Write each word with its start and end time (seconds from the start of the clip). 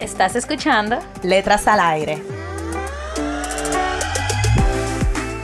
¿Estás 0.00 0.36
escuchando? 0.36 0.98
Letras 1.22 1.66
al 1.66 1.80
aire. 1.80 2.22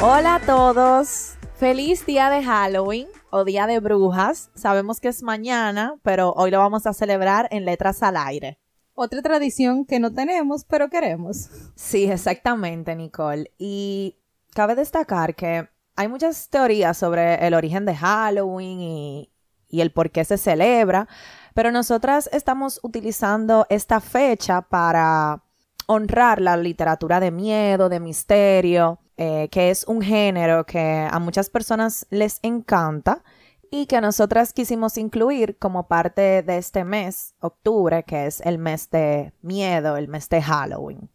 Hola 0.03 0.35
a 0.35 0.41
todos. 0.41 1.39
Feliz 1.55 2.05
día 2.05 2.29
de 2.29 2.45
Halloween 2.45 3.09
o 3.31 3.45
día 3.45 3.67
de 3.67 3.81
brujas. 3.81 4.51
Sabemos 4.55 5.01
que 5.01 5.09
es 5.09 5.23
mañana, 5.23 5.95
pero 6.03 6.35
hoy 6.35 6.51
lo 6.51 6.59
vamos 6.59 6.87
a 6.87 6.93
celebrar 6.93 7.49
en 7.51 7.65
Letras 7.65 8.03
al 8.03 8.19
aire. 8.19 8.59
Otra 8.93 9.23
tradición 9.23 9.87
que 9.87 9.99
no 9.99 10.13
tenemos, 10.13 10.67
pero 10.67 10.91
queremos. 10.91 11.49
Sí, 11.75 12.05
exactamente, 12.05 12.95
Nicole. 12.95 13.51
Y 13.57 14.19
cabe 14.53 14.75
destacar 14.75 15.35
que 15.35 15.71
hay 15.97 16.09
muchas 16.09 16.51
teorías 16.51 16.99
sobre 16.99 17.47
el 17.47 17.55
origen 17.55 17.87
de 17.87 17.97
Halloween 17.97 18.81
y, 18.83 19.33
y 19.73 19.81
el 19.81 19.93
por 19.93 20.11
qué 20.11 20.27
se 20.27 20.37
celebra, 20.37 21.09
pero 21.55 21.71
nosotras 21.71 22.29
estamos 22.33 22.81
utilizando 22.83 23.67
esta 23.69 24.01
fecha 24.01 24.63
para 24.63 25.43
honrar 25.87 26.41
la 26.41 26.57
literatura 26.57 27.21
de 27.21 27.31
miedo, 27.31 27.89
de 27.89 28.01
misterio, 28.01 28.99
eh, 29.17 29.49
que 29.51 29.71
es 29.71 29.85
un 29.85 30.01
género 30.01 30.65
que 30.65 31.09
a 31.11 31.19
muchas 31.19 31.51
personas 31.51 32.07
les 32.11 32.39
encanta 32.43 33.23
y 33.71 33.87
que 33.87 34.01
nosotras 34.01 34.53
quisimos 34.53 34.99
incluir 34.99 35.59
como 35.59 35.89
parte 35.89 36.43
de 36.43 36.59
este 36.59 36.85
mes, 36.85 37.35
octubre, 37.41 38.05
que 38.05 38.27
es 38.27 38.41
el 38.41 38.59
mes 38.59 38.91
de 38.91 39.33
miedo, 39.41 39.97
el 39.97 40.09
mes 40.09 40.29
de 40.29 40.43
Halloween. 40.43 41.11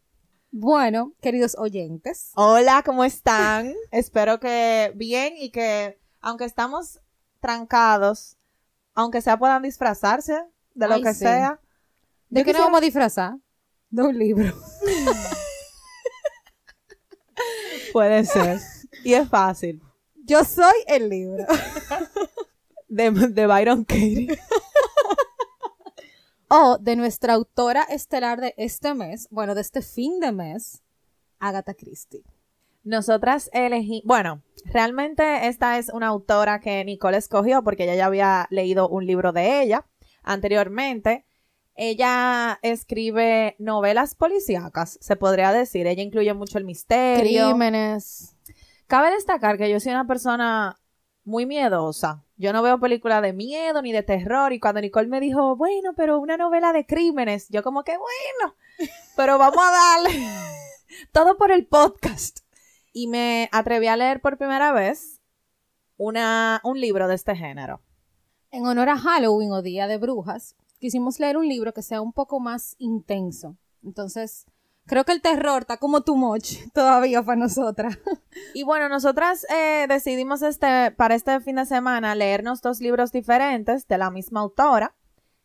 Bueno, 0.51 1.13
queridos 1.21 1.55
oyentes. 1.57 2.31
Hola, 2.35 2.81
¿cómo 2.85 3.03
están? 3.03 3.73
Espero 3.91 4.39
que 4.39 4.91
bien 4.95 5.33
y 5.37 5.51
que 5.51 5.99
aunque 6.19 6.45
estamos 6.45 6.99
trancados, 7.39 8.36
aunque 8.97 9.21
sea 9.21 9.37
puedan 9.37 9.61
disfrazarse 9.61 10.43
de 10.73 10.87
lo 10.87 10.95
Ay, 10.95 11.03
que 11.03 11.13
sí. 11.13 11.19
sea. 11.19 11.59
¿De 12.29 12.41
Yo 12.41 12.45
qué 12.45 12.51
nos 12.51 12.55
quisiera- 12.55 12.65
vamos 12.65 12.77
a 12.79 12.83
disfrazar? 12.83 13.37
De 13.89 14.01
un 14.01 14.17
libro. 14.17 14.53
Puede 17.93 18.25
ser. 18.25 18.59
y 19.03 19.13
es 19.13 19.29
fácil. 19.29 19.81
Yo 20.25 20.43
soy 20.43 20.75
el 20.87 21.09
libro. 21.09 21.45
De, 22.89 23.11
de 23.11 23.47
Byron 23.47 23.83
Katie. 23.83 24.39
O 26.49 26.77
de 26.77 26.95
nuestra 26.95 27.33
autora 27.33 27.83
estelar 27.83 28.39
de 28.39 28.53
este 28.55 28.93
mes, 28.93 29.27
bueno, 29.29 29.53
de 29.53 29.59
este 29.59 29.81
fin 29.81 30.21
de 30.21 30.31
mes, 30.31 30.81
Agatha 31.39 31.73
Christie. 31.73 32.23
Nosotras 32.87 33.49
elegí, 33.51 34.01
bueno, 34.05 34.43
realmente 34.63 35.49
esta 35.49 35.77
es 35.77 35.89
una 35.89 36.07
autora 36.07 36.61
que 36.61 36.85
Nicole 36.85 37.17
escogió 37.17 37.61
porque 37.61 37.83
ella 37.83 37.95
ya 37.95 38.05
había 38.05 38.47
leído 38.49 38.87
un 38.87 39.05
libro 39.05 39.33
de 39.33 39.61
ella 39.61 39.85
anteriormente. 40.23 41.25
Ella 41.75 42.59
escribe 42.61 43.57
novelas 43.59 44.15
policíacas, 44.15 44.97
se 45.01 45.17
podría 45.17 45.51
decir. 45.51 45.85
Ella 45.85 46.01
incluye 46.01 46.33
mucho 46.33 46.57
el 46.57 46.63
misterio. 46.63 47.49
Crímenes. 47.49 48.37
Cabe 48.87 49.11
destacar 49.11 49.57
que 49.57 49.69
yo 49.69 49.81
soy 49.81 49.91
una 49.91 50.07
persona 50.07 50.79
muy 51.25 51.45
miedosa. 51.45 52.23
Yo 52.37 52.53
no 52.53 52.63
veo 52.63 52.79
películas 52.79 53.21
de 53.21 53.33
miedo 53.33 53.81
ni 53.81 53.91
de 53.91 54.03
terror. 54.03 54.53
Y 54.53 54.61
cuando 54.61 54.79
Nicole 54.79 55.09
me 55.09 55.19
dijo, 55.19 55.57
bueno, 55.57 55.91
pero 55.93 56.19
una 56.19 56.37
novela 56.37 56.71
de 56.71 56.85
crímenes, 56.85 57.49
yo 57.49 57.63
como 57.63 57.83
que 57.83 57.97
bueno, 57.97 58.55
pero 59.17 59.37
vamos 59.37 59.61
a 59.61 59.71
darle 59.71 60.25
todo 61.11 61.35
por 61.35 61.51
el 61.51 61.65
podcast. 61.65 62.46
Y 62.93 63.07
me 63.07 63.49
atreví 63.51 63.87
a 63.87 63.97
leer 63.97 64.21
por 64.21 64.37
primera 64.37 64.71
vez 64.71 65.21
una, 65.97 66.61
un 66.63 66.79
libro 66.79 67.07
de 67.07 67.15
este 67.15 67.35
género. 67.35 67.81
En 68.51 68.65
honor 68.65 68.89
a 68.89 68.97
Halloween 68.97 69.51
o 69.51 69.61
Día 69.61 69.87
de 69.87 69.97
Brujas, 69.97 70.55
quisimos 70.79 71.19
leer 71.19 71.37
un 71.37 71.47
libro 71.47 71.73
que 71.73 71.81
sea 71.81 72.01
un 72.01 72.13
poco 72.13 72.39
más 72.39 72.75
intenso. 72.79 73.57
Entonces, 73.83 74.45
creo 74.85 75.03
que 75.03 75.11
el 75.11 75.21
terror 75.21 75.61
está 75.61 75.77
como 75.77 76.01
too 76.01 76.15
much 76.15 76.55
todavía 76.73 77.21
para 77.23 77.39
nosotras. 77.39 77.99
Y 78.53 78.63
bueno, 78.63 78.89
nosotras 78.89 79.45
eh, 79.49 79.85
decidimos 79.87 80.41
este, 80.41 80.91
para 80.91 81.15
este 81.15 81.39
fin 81.41 81.57
de 81.57 81.65
semana 81.65 82.15
leernos 82.15 82.61
dos 82.61 82.79
libros 82.79 83.11
diferentes 83.11 83.87
de 83.87 83.97
la 83.97 84.09
misma 84.09 84.39
autora. 84.39 84.95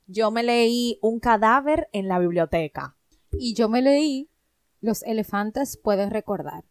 Yo 0.06 0.30
me 0.30 0.42
leí 0.42 0.98
Un 1.00 1.20
cadáver 1.20 1.88
en 1.92 2.08
la 2.08 2.18
biblioteca. 2.18 2.96
Y 3.32 3.54
yo 3.54 3.68
me 3.68 3.82
leí 3.82 4.30
Los 4.80 5.02
elefantes 5.04 5.76
pueden 5.76 6.10
recordar. 6.10 6.64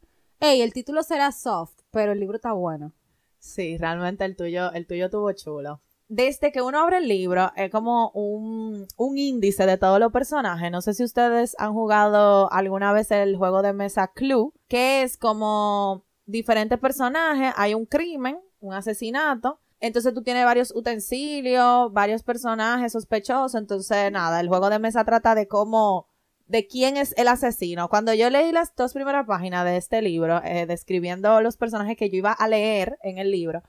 Ey, 0.44 0.64
el 0.64 0.74
título 0.74 1.04
será 1.04 1.32
soft, 1.32 1.82
pero 1.92 2.14
el 2.14 2.20
libro 2.20 2.38
está 2.38 2.52
bueno. 2.54 2.92
Sí, 3.38 3.78
realmente 3.78 4.26
el 4.26 4.36
tuyo, 4.36 4.72
el 4.72 4.88
tuyo 4.88 5.08
tuvo 5.12 5.32
chulo. 5.34 5.82
Desde 6.08 6.52
que 6.52 6.64
uno 6.64 6.80
abre 6.80 6.98
el 6.98 7.08
libro, 7.08 7.52
es 7.56 7.70
como 7.70 8.10
un, 8.16 8.88
un 8.98 9.18
índice 9.20 9.68
de 9.68 9.78
todos 9.78 10.00
los 10.00 10.12
personajes. 10.12 10.72
No 10.72 10.82
sé 10.82 10.96
si 10.96 11.04
ustedes 11.04 11.56
han 11.60 11.74
jugado 11.74 12.52
alguna 12.52 12.92
vez 12.92 13.12
el 13.12 13.38
juego 13.38 13.62
de 13.62 13.74
mesa 13.74 14.12
Clue, 14.16 14.52
que 14.68 15.04
es 15.04 15.16
como 15.16 16.06
diferentes 16.26 16.80
personajes, 16.80 17.54
hay 17.56 17.76
un 17.76 17.86
crimen, 17.86 18.40
un 18.62 18.74
asesinato. 18.74 19.60
Entonces 19.80 20.12
tú 20.12 20.24
tienes 20.24 20.46
varios 20.46 20.74
utensilios, 20.76 21.94
varios 21.94 22.24
personajes 22.24 22.94
sospechosos. 22.94 23.54
Entonces, 23.54 24.12
nada, 24.12 24.40
el 24.40 24.48
juego 24.48 24.72
de 24.72 24.80
mesa 24.80 25.06
trata 25.06 25.36
de 25.36 25.48
cómo, 25.48 26.08
de 26.52 26.68
quién 26.68 26.98
es 26.98 27.16
el 27.18 27.28
asesino. 27.30 27.88
Cuando 27.88 28.14
yo 28.14 28.30
leí 28.30 28.52
las 28.52 28.76
dos 28.76 28.92
primeras 28.94 29.26
páginas 29.26 29.64
de 29.64 29.78
este 29.78 30.02
libro, 30.02 30.44
eh, 30.44 30.66
describiendo 30.66 31.40
los 31.40 31.56
personajes 31.56 31.96
que 31.96 32.10
yo 32.10 32.18
iba 32.18 32.34
a 32.34 32.48
leer 32.50 32.98
en 33.04 33.20
el 33.20 33.32
libro, 33.32 33.64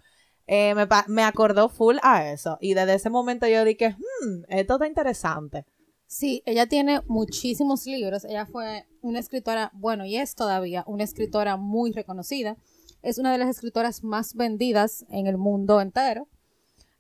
eh, 0.49 0.75
me, 1.07 1.23
acordó 1.23 1.69
full 1.69 1.99
a 2.03 2.33
eso. 2.33 2.59
Y 2.61 2.75
desde 2.75 2.95
ese 2.95 3.09
momento 3.09 3.47
yo 3.47 3.65
dije, 3.65 3.91
hmm, 3.91 4.43
esto 4.49 4.75
está 4.75 4.89
interesante. 4.89 5.65
Sí, 6.09 6.43
ella 6.45 6.67
tiene 6.67 7.03
muchísimos 7.07 7.87
libros. 7.87 8.25
Ella 8.25 8.47
fue 8.47 8.85
una 9.01 9.21
escritora, 9.21 9.71
bueno, 9.75 10.05
y 10.05 10.17
es 10.17 10.35
todavía 10.35 10.83
una 10.89 11.05
escritora 11.05 11.57
muy 11.57 11.93
reconocida. 11.93 12.57
Es 13.01 13.19
una 13.19 13.31
de 13.31 13.39
las 13.39 13.49
escritoras 13.49 14.03
más 14.03 14.35
vendidas 14.35 15.05
en 15.09 15.29
el 15.29 15.39
mundo 15.39 15.81
entero. 15.81 16.27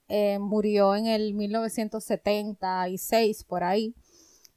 Eh, 0.09 0.39
murió 0.39 0.95
en 0.95 1.07
el 1.07 1.35
1976, 1.35 3.43
por 3.45 3.65
ahí. 3.65 3.97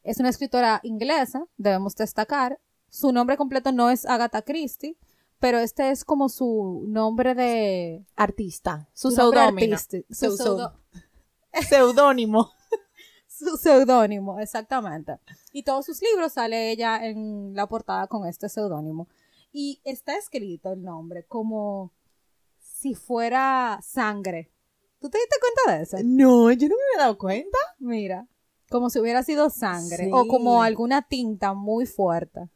Es 0.05 0.19
una 0.19 0.29
escritora 0.29 0.81
inglesa, 0.83 1.47
debemos 1.57 1.95
destacar. 1.95 2.59
Su 2.89 3.11
nombre 3.11 3.37
completo 3.37 3.71
no 3.71 3.89
es 3.89 4.05
Agatha 4.05 4.43
Christie, 4.43 4.95
pero 5.39 5.57
este 5.57 5.89
es 5.89 6.05
como 6.05 6.29
su 6.29 6.83
nombre 6.87 7.33
de... 7.33 8.05
Artista. 8.15 8.87
Su 8.93 9.09
seudónimo. 9.09 9.75
su 10.11 10.37
Seudónimo. 11.67 12.51
su 13.27 13.57
seudónimo, 13.57 14.39
exactamente. 14.39 15.17
Y 15.51 15.63
todos 15.63 15.87
sus 15.87 15.99
libros 16.03 16.33
sale 16.33 16.69
ella 16.69 17.03
en 17.03 17.55
la 17.55 17.67
portada 17.67 18.05
con 18.05 18.27
este 18.27 18.47
seudónimo. 18.47 19.07
Y 19.51 19.81
está 19.83 20.15
escrito 20.17 20.73
el 20.73 20.83
nombre 20.83 21.25
como 21.25 21.91
si 22.59 22.93
fuera 22.93 23.79
sangre. 23.81 24.51
¿Tú 24.99 25.09
te 25.09 25.17
diste 25.17 25.35
cuenta 25.39 25.77
de 25.77 25.83
eso? 25.83 25.97
No, 26.03 26.51
yo 26.51 26.67
no 26.69 26.75
me 26.75 26.83
había 26.93 27.05
dado 27.05 27.17
cuenta. 27.17 27.57
Mira, 27.79 28.27
como 28.69 28.89
si 28.89 28.99
hubiera 28.99 29.23
sido 29.23 29.49
sangre 29.49 30.05
Sí. 30.05 30.09
o 30.13 30.27
como 30.27 30.63
alguna 30.63 31.01
tinta 31.03 31.53
muy 31.53 31.85
fuerte. 31.85 32.49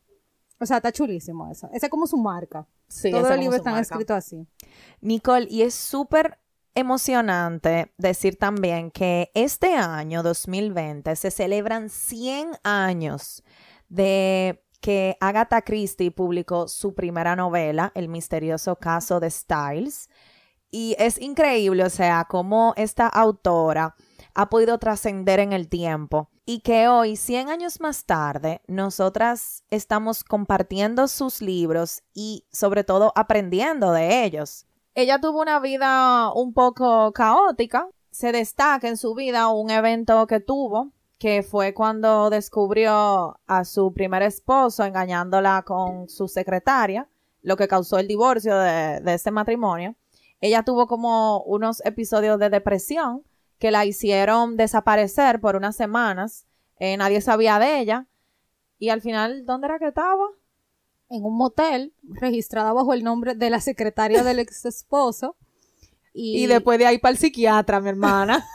O 0.59 0.65
sea, 0.65 0.77
está 0.77 0.91
chulísimo 0.91 1.49
eso. 1.49 1.69
Esa 1.73 1.85
es 1.85 1.89
como 1.89 2.05
su 2.07 2.17
marca. 2.17 2.67
Sí, 2.87 3.11
Todos 3.11 3.29
los 3.29 3.37
libros 3.39 3.57
están 3.57 3.77
escritos 3.77 4.17
así. 4.17 4.45
Nicole, 5.01 5.47
y 5.49 5.61
es 5.61 5.73
súper 5.75 6.39
emocionante 6.75 7.93
decir 7.97 8.37
también 8.37 8.91
que 8.91 9.31
este 9.33 9.75
año 9.75 10.23
2020 10.23 11.15
se 11.15 11.31
celebran 11.31 11.89
100 11.89 12.51
años 12.63 13.43
de 13.89 14.63
que 14.81 15.17
Agatha 15.19 15.61
Christie 15.61 16.11
publicó 16.11 16.67
su 16.67 16.93
primera 16.95 17.35
novela, 17.35 17.91
El 17.95 18.07
misterioso 18.09 18.75
caso 18.77 19.19
de 19.19 19.29
Styles. 19.29 20.09
Y 20.71 20.95
es 20.99 21.19
increíble, 21.19 21.83
o 21.83 21.89
sea, 21.89 22.25
cómo 22.29 22.73
esta 22.77 23.07
autora 23.07 23.95
ha 24.39 24.49
podido 24.49 24.77
trascender 24.77 25.41
en 25.41 25.51
el 25.51 25.67
tiempo 25.67 26.29
y 26.45 26.61
que 26.61 26.87
hoy, 26.87 27.17
100 27.17 27.49
años 27.49 27.81
más 27.81 28.05
tarde, 28.05 28.61
nosotras 28.67 29.65
estamos 29.69 30.23
compartiendo 30.23 31.09
sus 31.09 31.41
libros 31.41 32.03
y 32.13 32.45
sobre 32.49 32.85
todo 32.85 33.11
aprendiendo 33.17 33.91
de 33.91 34.23
ellos. 34.23 34.65
Ella 34.95 35.19
tuvo 35.19 35.41
una 35.41 35.59
vida 35.59 36.31
un 36.31 36.53
poco 36.53 37.11
caótica. 37.11 37.89
Se 38.11 38.31
destaca 38.31 38.87
en 38.87 38.95
su 38.95 39.13
vida 39.13 39.49
un 39.49 39.71
evento 39.71 40.25
que 40.25 40.39
tuvo 40.39 40.93
que 41.17 41.43
fue 41.43 41.73
cuando 41.73 42.29
descubrió 42.29 43.37
a 43.45 43.65
su 43.65 43.91
primer 43.91 44.21
esposo 44.21 44.85
engañándola 44.85 45.63
con 45.63 46.07
su 46.07 46.29
secretaria, 46.29 47.09
lo 47.41 47.57
que 47.57 47.67
causó 47.67 47.97
el 47.99 48.07
divorcio 48.07 48.57
de, 48.57 49.01
de 49.01 49.13
ese 49.15 49.31
matrimonio. 49.31 49.95
Ella 50.39 50.63
tuvo 50.63 50.87
como 50.87 51.41
unos 51.41 51.85
episodios 51.85 52.39
de 52.39 52.49
depresión 52.49 53.25
que 53.59 53.71
la 53.71 53.85
hicieron 53.85 54.57
desaparecer 54.57 55.39
por 55.39 55.55
unas 55.55 55.75
semanas. 55.75 56.47
Eh, 56.79 56.95
nadie 56.97 57.21
sabía 57.21 57.59
de 57.59 57.79
ella. 57.79 58.07
Y 58.79 58.89
al 58.89 59.01
final, 59.01 59.45
¿dónde 59.45 59.67
era 59.67 59.77
que 59.77 59.87
estaba? 59.87 60.25
En 61.09 61.25
un 61.25 61.35
motel, 61.37 61.93
registrada 62.03 62.71
bajo 62.71 62.93
el 62.93 63.03
nombre 63.03 63.35
de 63.35 63.49
la 63.49 63.59
secretaria 63.59 64.23
del 64.23 64.39
ex 64.39 64.65
esposo. 64.65 65.35
Y, 66.13 66.47
después 66.47 66.79
de 66.79 66.85
ahí 66.85 66.97
para 66.97 67.11
el 67.11 67.17
psiquiatra, 67.17 67.81
mi 67.81 67.89
hermana. 67.89 68.45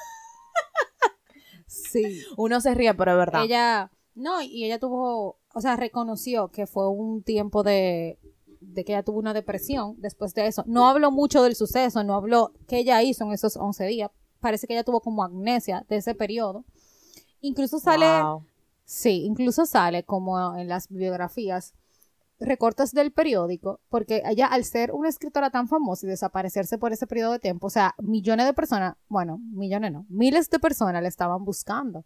sí. 1.67 2.23
Uno 2.37 2.61
se 2.61 2.75
ríe, 2.75 2.95
pero 2.95 3.13
es 3.13 3.19
verdad. 3.19 3.45
Ella, 3.45 3.91
no, 4.15 4.41
y 4.41 4.65
ella 4.65 4.79
tuvo, 4.79 5.39
o 5.53 5.61
sea, 5.61 5.77
reconoció 5.77 6.49
que 6.49 6.67
fue 6.67 6.89
un 6.89 7.23
tiempo 7.23 7.63
de, 7.63 8.19
de 8.61 8.85
que 8.85 8.93
ella 8.93 9.03
tuvo 9.03 9.19
una 9.19 9.35
depresión 9.35 9.95
después 9.99 10.35
de 10.35 10.47
eso. 10.47 10.65
No 10.67 10.89
habló 10.89 11.11
mucho 11.11 11.43
del 11.43 11.55
suceso, 11.55 12.03
no 12.03 12.15
habló 12.15 12.53
qué 12.67 12.79
ella 12.79 13.03
hizo 13.03 13.25
en 13.25 13.33
esos 13.33 13.57
11 13.57 13.85
días. 13.87 14.11
Parece 14.45 14.67
que 14.67 14.75
ella 14.75 14.85
tuvo 14.85 15.01
como 15.01 15.25
amnesia 15.25 15.87
de 15.89 15.97
ese 15.97 16.15
periodo. 16.15 16.67
Incluso 17.41 17.79
sale, 17.79 18.07
sí, 18.85 19.25
incluso 19.25 19.65
sale 19.65 20.03
como 20.03 20.55
en 20.59 20.69
las 20.69 20.91
biografías 20.91 21.73
recortes 22.39 22.93
del 22.93 23.11
periódico, 23.11 23.81
porque 23.89 24.23
ella 24.27 24.47
al 24.49 24.67
ser 24.67 24.93
una 24.93 25.09
escritora 25.09 25.49
tan 25.49 25.67
famosa 25.67 26.05
y 26.05 26.11
desaparecerse 26.11 26.77
por 26.77 26.93
ese 26.93 27.07
periodo 27.07 27.33
de 27.33 27.39
tiempo, 27.39 27.69
o 27.69 27.71
sea, 27.71 27.95
millones 27.97 28.45
de 28.45 28.53
personas, 28.53 28.97
bueno, 29.09 29.39
millones 29.39 29.91
no, 29.93 30.05
miles 30.11 30.51
de 30.51 30.59
personas 30.59 31.01
la 31.01 31.09
estaban 31.09 31.43
buscando. 31.47 32.05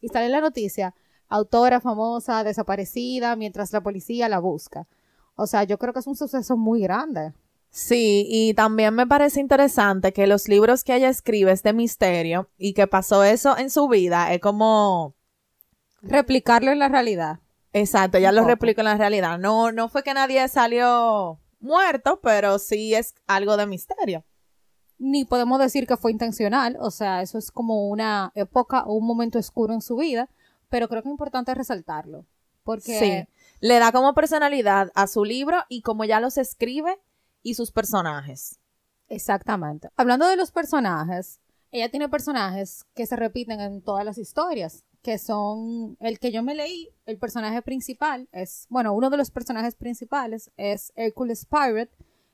Y 0.00 0.08
sale 0.08 0.28
la 0.28 0.40
noticia, 0.40 0.92
autora 1.28 1.80
famosa 1.80 2.42
desaparecida 2.42 3.36
mientras 3.36 3.72
la 3.72 3.80
policía 3.80 4.28
la 4.28 4.40
busca. 4.40 4.88
O 5.36 5.46
sea, 5.46 5.62
yo 5.62 5.78
creo 5.78 5.92
que 5.92 6.00
es 6.00 6.08
un 6.08 6.16
suceso 6.16 6.56
muy 6.56 6.80
grande. 6.80 7.32
Sí, 7.76 8.26
y 8.30 8.54
también 8.54 8.94
me 8.94 9.06
parece 9.06 9.38
interesante 9.38 10.14
que 10.14 10.26
los 10.26 10.48
libros 10.48 10.82
que 10.82 10.96
ella 10.96 11.10
escribe 11.10 11.52
es 11.52 11.62
de 11.62 11.74
misterio 11.74 12.48
y 12.56 12.72
que 12.72 12.86
pasó 12.86 13.22
eso 13.22 13.58
en 13.58 13.68
su 13.68 13.86
vida 13.86 14.32
es 14.32 14.40
como 14.40 15.14
replicarlo 16.00 16.70
en 16.70 16.78
la 16.78 16.88
realidad. 16.88 17.40
Exacto, 17.74 18.16
ya 18.16 18.32
lo 18.32 18.44
replico 18.46 18.80
en 18.80 18.86
la 18.86 18.96
realidad. 18.96 19.38
No, 19.38 19.72
no 19.72 19.90
fue 19.90 20.02
que 20.02 20.14
nadie 20.14 20.48
salió 20.48 21.38
muerto, 21.60 22.18
pero 22.22 22.58
sí 22.58 22.94
es 22.94 23.14
algo 23.26 23.58
de 23.58 23.66
misterio. 23.66 24.24
Ni 24.96 25.26
podemos 25.26 25.58
decir 25.58 25.86
que 25.86 25.98
fue 25.98 26.12
intencional, 26.12 26.78
o 26.80 26.90
sea, 26.90 27.20
eso 27.20 27.36
es 27.36 27.50
como 27.50 27.88
una 27.88 28.32
época 28.34 28.84
o 28.84 28.94
un 28.94 29.06
momento 29.06 29.38
oscuro 29.38 29.74
en 29.74 29.82
su 29.82 29.96
vida, 29.96 30.30
pero 30.70 30.88
creo 30.88 31.02
que 31.02 31.10
es 31.10 31.12
importante 31.12 31.54
resaltarlo, 31.54 32.24
porque 32.64 32.98
sí. 32.98 33.34
le 33.60 33.78
da 33.78 33.92
como 33.92 34.14
personalidad 34.14 34.90
a 34.94 35.06
su 35.06 35.26
libro 35.26 35.58
y 35.68 35.82
como 35.82 36.06
ya 36.06 36.20
los 36.20 36.38
escribe 36.38 36.98
y 37.46 37.54
sus 37.54 37.70
personajes. 37.70 38.58
Exactamente. 39.08 39.88
Hablando 39.96 40.26
de 40.26 40.36
los 40.36 40.50
personajes, 40.50 41.40
ella 41.70 41.90
tiene 41.90 42.08
personajes 42.08 42.84
que 42.94 43.06
se 43.06 43.14
repiten 43.14 43.60
en 43.60 43.82
todas 43.82 44.04
las 44.04 44.18
historias 44.18 44.84
que 45.06 45.18
son 45.18 45.96
el 46.00 46.18
que 46.18 46.32
yo 46.32 46.42
me 46.42 46.56
leí, 46.56 46.88
el 47.04 47.16
personaje 47.16 47.62
principal 47.62 48.28
es, 48.32 48.66
bueno, 48.70 48.92
uno 48.92 49.08
de 49.08 49.16
los 49.16 49.30
personajes 49.30 49.76
principales 49.76 50.50
es 50.56 50.92
Hercules 50.96 51.46
Pirate, 51.46 51.92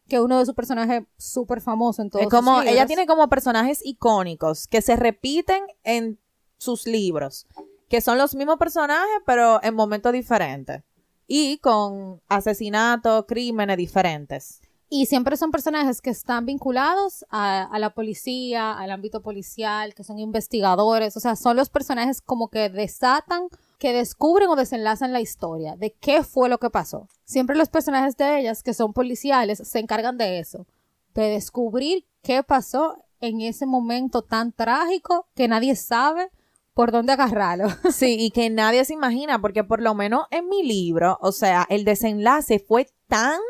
que 0.09 0.17
es 0.17 0.23
uno 0.23 0.39
de 0.39 0.47
sus 0.47 0.55
personajes 0.55 1.03
súper 1.19 1.61
famosos 1.61 2.03
en 2.03 2.09
todos 2.09 2.25
es 2.25 2.31
como, 2.31 2.63
sus 2.63 2.71
Ella 2.71 2.87
tiene 2.87 3.07
como 3.07 3.29
personajes 3.29 3.85
icónicos 3.85 4.69
que 4.69 4.81
se 4.81 4.97
repiten 4.97 5.63
en 5.85 6.19
sus 6.57 6.87
libros, 6.87 7.47
que 7.91 8.01
son 8.01 8.17
los 8.17 8.35
mismos 8.35 8.57
personajes, 8.57 9.21
pero 9.27 9.63
en 9.63 9.75
momentos 9.75 10.15
diferentes. 10.15 10.83
Y 11.27 11.59
con 11.59 12.23
asesinatos, 12.27 13.27
crímenes 13.29 13.77
diferentes. 13.77 14.63
Y 14.95 15.07
siempre 15.07 15.39
son 15.39 15.53
personajes 15.53 16.03
que 16.03 16.11
están 16.11 16.45
vinculados 16.45 17.25
a, 17.31 17.79
la 17.79 17.95
policía, 17.95 18.75
al 18.75 18.91
ámbito 18.91 19.23
policial, 19.23 19.95
que 19.95 20.05
son 20.05 20.19
investigadores. 20.19 21.17
O 21.17 21.21
sea, 21.21 21.35
son 21.35 21.57
los 21.57 21.71
personajes 21.71 22.21
como 22.21 22.51
que 22.51 22.69
desatan, 22.69 23.49
que 23.79 23.95
descubren 23.95 24.51
o 24.51 24.55
desenlazan 24.55 25.15
la 25.15 25.23
historia 25.23 25.77
de 25.77 25.95
qué 25.95 26.23
fue 26.23 26.51
lo 26.51 26.59
que 26.59 26.69
pasó. 26.69 27.09
Siempre 27.25 27.57
los 27.57 27.71
personajes 27.71 28.19
de 28.19 28.41
ellas, 28.41 28.63
que 28.63 28.75
son 28.75 28.93
policiales, 28.93 29.63
se 29.65 29.79
encargan 29.79 30.19
de 30.19 30.41
eso, 30.41 30.67
de 31.15 31.31
descubrir 31.31 32.05
qué 32.21 32.43
pasó 32.43 33.03
en 33.21 33.41
ese 33.41 33.65
momento 33.65 34.21
tan 34.21 34.53
trágico 34.53 35.27
que 35.35 35.49
nadie 35.49 35.75
sabe 35.75 36.31
por 36.75 36.93
dónde 36.93 37.15
agarrarlo. 37.15 37.69
Sí, 37.93 38.19
y 38.21 38.31
que 38.31 38.51
nadie 38.51 38.85
se 38.85 38.93
imagina, 38.93 39.41
porque 39.41 39.65
por 39.65 39.81
lo 39.81 39.95
menos 39.95 40.27
en 40.31 40.51
mi 40.51 40.63
libro, 40.63 41.17
o 41.23 41.33
sea, 41.33 41.67
el 41.71 41.87
desenlace 41.87 42.59
fue 42.59 42.89
tan 43.09 43.41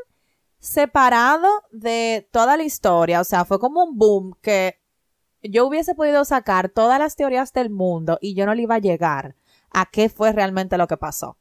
separado 0.63 1.49
de 1.73 2.29
toda 2.31 2.57
la 2.57 2.63
historia, 2.63 3.21
o 3.21 3.25
sea, 3.25 3.45
fue 3.45 3.59
como 3.59 3.83
un 3.83 3.99
boom 3.99 4.39
que 4.41 4.79
yo 5.43 5.67
hubiese 5.67 5.97
podido 5.97 6.25
sacar 6.25 6.69
todas 6.69 7.01
las 7.01 7.17
teorías 7.17 7.53
del 7.53 7.69
mundo 7.69 8.17
y 8.21 8.35
yo 8.35 8.47
no 8.47 8.55
le 8.55 8.63
iba 8.63 8.77
a 8.77 8.79
llegar 8.79 9.35
a 9.73 9.87
qué 9.87 10.09
fue 10.09 10.31
realmente 10.31 10.79
lo 10.79 10.87
que 10.87 10.97
pasó. 10.97 11.37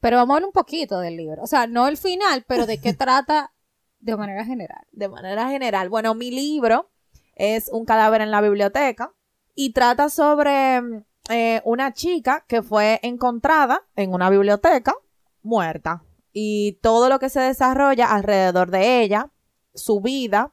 Pero 0.00 0.16
vamos 0.16 0.34
a 0.34 0.36
hablar 0.38 0.48
un 0.48 0.52
poquito 0.52 0.98
del 0.98 1.16
libro, 1.16 1.40
o 1.44 1.46
sea, 1.46 1.68
no 1.68 1.86
el 1.86 1.96
final, 1.96 2.44
pero 2.48 2.66
de 2.66 2.80
qué 2.80 2.92
trata 2.94 3.52
de 4.00 4.16
manera 4.16 4.44
general. 4.44 4.84
De 4.90 5.08
manera 5.08 5.48
general, 5.48 5.88
bueno, 5.88 6.16
mi 6.16 6.32
libro 6.32 6.90
es 7.36 7.70
Un 7.72 7.84
cadáver 7.84 8.22
en 8.22 8.32
la 8.32 8.40
biblioteca 8.40 9.14
y 9.54 9.72
trata 9.72 10.08
sobre 10.08 10.80
eh, 11.28 11.62
una 11.64 11.92
chica 11.92 12.44
que 12.48 12.60
fue 12.60 12.98
encontrada 13.04 13.82
en 13.94 14.12
una 14.12 14.30
biblioteca 14.30 14.96
muerta 15.44 16.02
y 16.34 16.72
todo 16.82 17.08
lo 17.08 17.20
que 17.20 17.30
se 17.30 17.40
desarrolla 17.40 18.12
alrededor 18.12 18.70
de 18.70 19.00
ella, 19.02 19.30
su 19.72 20.00
vida. 20.00 20.52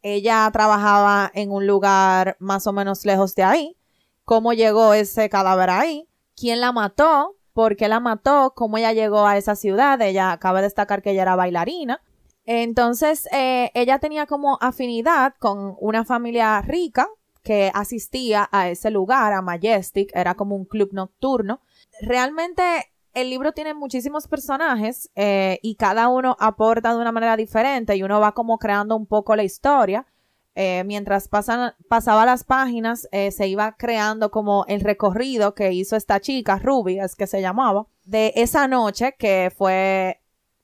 Ella 0.00 0.50
trabajaba 0.52 1.30
en 1.34 1.52
un 1.52 1.66
lugar 1.66 2.36
más 2.40 2.66
o 2.66 2.72
menos 2.72 3.04
lejos 3.04 3.36
de 3.36 3.44
ahí. 3.44 3.76
¿Cómo 4.24 4.54
llegó 4.54 4.94
ese 4.94 5.28
cadáver 5.28 5.70
ahí? 5.70 6.08
¿Quién 6.34 6.60
la 6.60 6.72
mató? 6.72 7.36
¿Por 7.52 7.76
qué 7.76 7.88
la 7.88 8.00
mató? 8.00 8.54
¿Cómo 8.56 8.78
ella 8.78 8.94
llegó 8.94 9.26
a 9.26 9.36
esa 9.36 9.54
ciudad? 9.54 10.00
Ella 10.00 10.32
acaba 10.32 10.60
de 10.60 10.66
destacar 10.66 11.02
que 11.02 11.10
ella 11.10 11.22
era 11.22 11.36
bailarina. 11.36 12.00
Entonces, 12.44 13.28
eh, 13.32 13.70
ella 13.74 13.98
tenía 13.98 14.26
como 14.26 14.58
afinidad 14.62 15.34
con 15.38 15.76
una 15.78 16.04
familia 16.04 16.60
rica 16.62 17.06
que 17.42 17.70
asistía 17.74 18.48
a 18.50 18.70
ese 18.70 18.90
lugar, 18.90 19.32
a 19.34 19.42
Majestic, 19.42 20.10
era 20.14 20.34
como 20.34 20.56
un 20.56 20.64
club 20.64 20.90
nocturno. 20.92 21.60
Realmente 22.00 22.91
el 23.14 23.30
libro 23.30 23.52
tiene 23.52 23.74
muchísimos 23.74 24.26
personajes 24.26 25.10
eh, 25.14 25.58
y 25.62 25.74
cada 25.74 26.08
uno 26.08 26.36
aporta 26.40 26.94
de 26.94 27.00
una 27.00 27.12
manera 27.12 27.36
diferente 27.36 27.96
y 27.96 28.02
uno 28.02 28.20
va 28.20 28.32
como 28.32 28.58
creando 28.58 28.96
un 28.96 29.06
poco 29.06 29.36
la 29.36 29.44
historia. 29.44 30.06
Eh, 30.54 30.82
mientras 30.84 31.28
pasan, 31.28 31.74
pasaba 31.88 32.26
las 32.26 32.44
páginas, 32.44 33.08
eh, 33.10 33.30
se 33.30 33.48
iba 33.48 33.72
creando 33.72 34.30
como 34.30 34.66
el 34.68 34.80
recorrido 34.80 35.54
que 35.54 35.72
hizo 35.72 35.96
esta 35.96 36.20
chica, 36.20 36.58
Ruby, 36.58 37.00
es 37.00 37.16
que 37.16 37.26
se 37.26 37.40
llamaba, 37.40 37.86
de 38.04 38.32
esa 38.36 38.68
noche 38.68 39.14
que 39.18 39.50
fue 39.56 40.20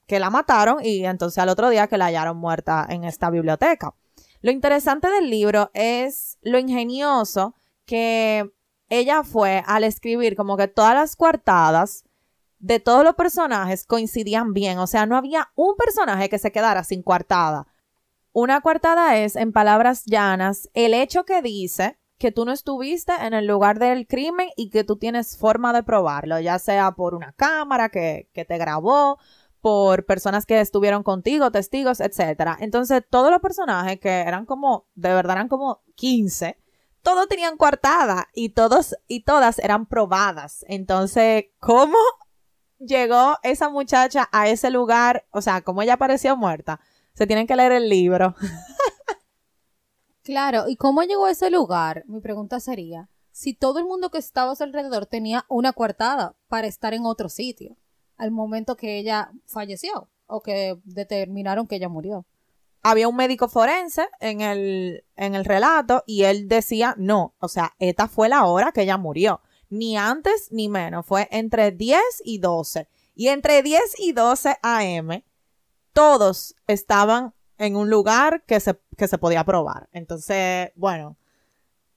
que 0.06 0.20
la 0.20 0.30
mataron 0.30 0.84
y 0.84 1.04
entonces 1.04 1.38
al 1.38 1.50
otro 1.50 1.70
día 1.70 1.86
que 1.86 1.98
la 1.98 2.06
hallaron 2.06 2.36
muerta 2.36 2.86
en 2.88 3.04
esta 3.04 3.30
biblioteca. 3.30 3.94
Lo 4.40 4.50
interesante 4.50 5.10
del 5.10 5.30
libro 5.30 5.70
es 5.74 6.38
lo 6.42 6.58
ingenioso 6.58 7.54
que 7.84 8.50
ella 8.88 9.22
fue 9.22 9.62
al 9.66 9.84
escribir 9.84 10.34
como 10.36 10.56
que 10.56 10.68
todas 10.68 10.94
las 10.94 11.16
coartadas 11.16 12.04
de 12.58 12.80
todos 12.80 13.04
los 13.04 13.14
personajes 13.14 13.84
coincidían 13.84 14.52
bien, 14.52 14.78
o 14.78 14.86
sea, 14.86 15.06
no 15.06 15.16
había 15.16 15.50
un 15.54 15.76
personaje 15.76 16.28
que 16.28 16.38
se 16.38 16.52
quedara 16.52 16.84
sin 16.84 17.02
coartada. 17.02 17.66
Una 18.32 18.60
coartada 18.60 19.16
es, 19.18 19.36
en 19.36 19.52
palabras 19.52 20.04
llanas, 20.04 20.68
el 20.74 20.94
hecho 20.94 21.24
que 21.24 21.42
dice 21.42 21.98
que 22.18 22.32
tú 22.32 22.44
no 22.44 22.52
estuviste 22.52 23.12
en 23.20 23.32
el 23.32 23.46
lugar 23.46 23.78
del 23.78 24.06
crimen 24.06 24.48
y 24.56 24.70
que 24.70 24.84
tú 24.84 24.96
tienes 24.96 25.36
forma 25.36 25.72
de 25.72 25.84
probarlo, 25.84 26.40
ya 26.40 26.58
sea 26.58 26.92
por 26.92 27.14
una 27.14 27.32
cámara 27.32 27.88
que, 27.88 28.28
que 28.32 28.44
te 28.44 28.58
grabó, 28.58 29.18
por 29.60 30.06
personas 30.06 30.46
que 30.46 30.60
estuvieron 30.60 31.02
contigo, 31.02 31.50
testigos, 31.50 32.00
etc. 32.00 32.56
Entonces, 32.60 33.02
todos 33.08 33.30
los 33.30 33.40
personajes 33.40 33.98
que 34.00 34.08
eran 34.08 34.46
como, 34.46 34.86
de 34.94 35.12
verdad 35.12 35.36
eran 35.36 35.48
como 35.48 35.82
15, 35.96 36.58
todos 37.02 37.28
tenían 37.28 37.56
coartada 37.56 38.28
y 38.34 38.50
todos 38.50 38.94
y 39.06 39.24
todas 39.24 39.58
eran 39.58 39.86
probadas. 39.86 40.64
Entonces, 40.68 41.46
¿cómo 41.58 41.98
llegó 42.78 43.36
esa 43.42 43.68
muchacha 43.68 44.28
a 44.32 44.48
ese 44.48 44.70
lugar, 44.70 45.26
o 45.30 45.42
sea, 45.42 45.62
como 45.62 45.82
ella 45.82 45.94
apareció 45.94 46.36
muerta, 46.36 46.80
se 47.14 47.26
tienen 47.26 47.46
que 47.46 47.56
leer 47.56 47.72
el 47.72 47.88
libro. 47.88 48.34
claro, 50.22 50.68
¿y 50.68 50.76
cómo 50.76 51.02
llegó 51.02 51.26
a 51.26 51.30
ese 51.30 51.50
lugar? 51.50 52.04
Mi 52.06 52.20
pregunta 52.20 52.60
sería, 52.60 53.08
si 53.32 53.54
todo 53.54 53.78
el 53.78 53.86
mundo 53.86 54.10
que 54.10 54.18
estaba 54.18 54.52
a 54.52 54.56
su 54.56 54.64
alrededor 54.64 55.06
tenía 55.06 55.44
una 55.48 55.72
coartada 55.72 56.36
para 56.48 56.66
estar 56.66 56.94
en 56.94 57.06
otro 57.06 57.28
sitio, 57.28 57.76
al 58.16 58.30
momento 58.30 58.76
que 58.76 58.98
ella 58.98 59.30
falleció 59.46 60.10
o 60.26 60.42
que 60.42 60.78
determinaron 60.84 61.66
que 61.66 61.76
ella 61.76 61.88
murió. 61.88 62.26
Había 62.82 63.08
un 63.08 63.16
médico 63.16 63.48
forense 63.48 64.08
en 64.20 64.40
el, 64.40 65.04
en 65.16 65.34
el 65.34 65.44
relato 65.44 66.04
y 66.06 66.24
él 66.24 66.48
decía, 66.48 66.94
no, 66.96 67.34
o 67.38 67.48
sea, 67.48 67.74
esta 67.78 68.08
fue 68.08 68.28
la 68.28 68.44
hora 68.44 68.72
que 68.72 68.82
ella 68.82 68.96
murió. 68.96 69.40
Ni 69.70 69.96
antes 69.96 70.48
ni 70.50 70.68
menos, 70.68 71.06
fue 71.06 71.28
entre 71.30 71.70
10 71.70 72.00
y 72.24 72.38
12. 72.38 72.88
Y 73.14 73.28
entre 73.28 73.62
10 73.62 73.82
y 73.98 74.12
12 74.12 74.56
AM, 74.62 75.24
todos 75.92 76.54
estaban 76.66 77.34
en 77.58 77.76
un 77.76 77.90
lugar 77.90 78.44
que 78.46 78.60
se, 78.60 78.78
que 78.96 79.08
se 79.08 79.18
podía 79.18 79.44
probar. 79.44 79.88
Entonces, 79.92 80.70
bueno, 80.76 81.16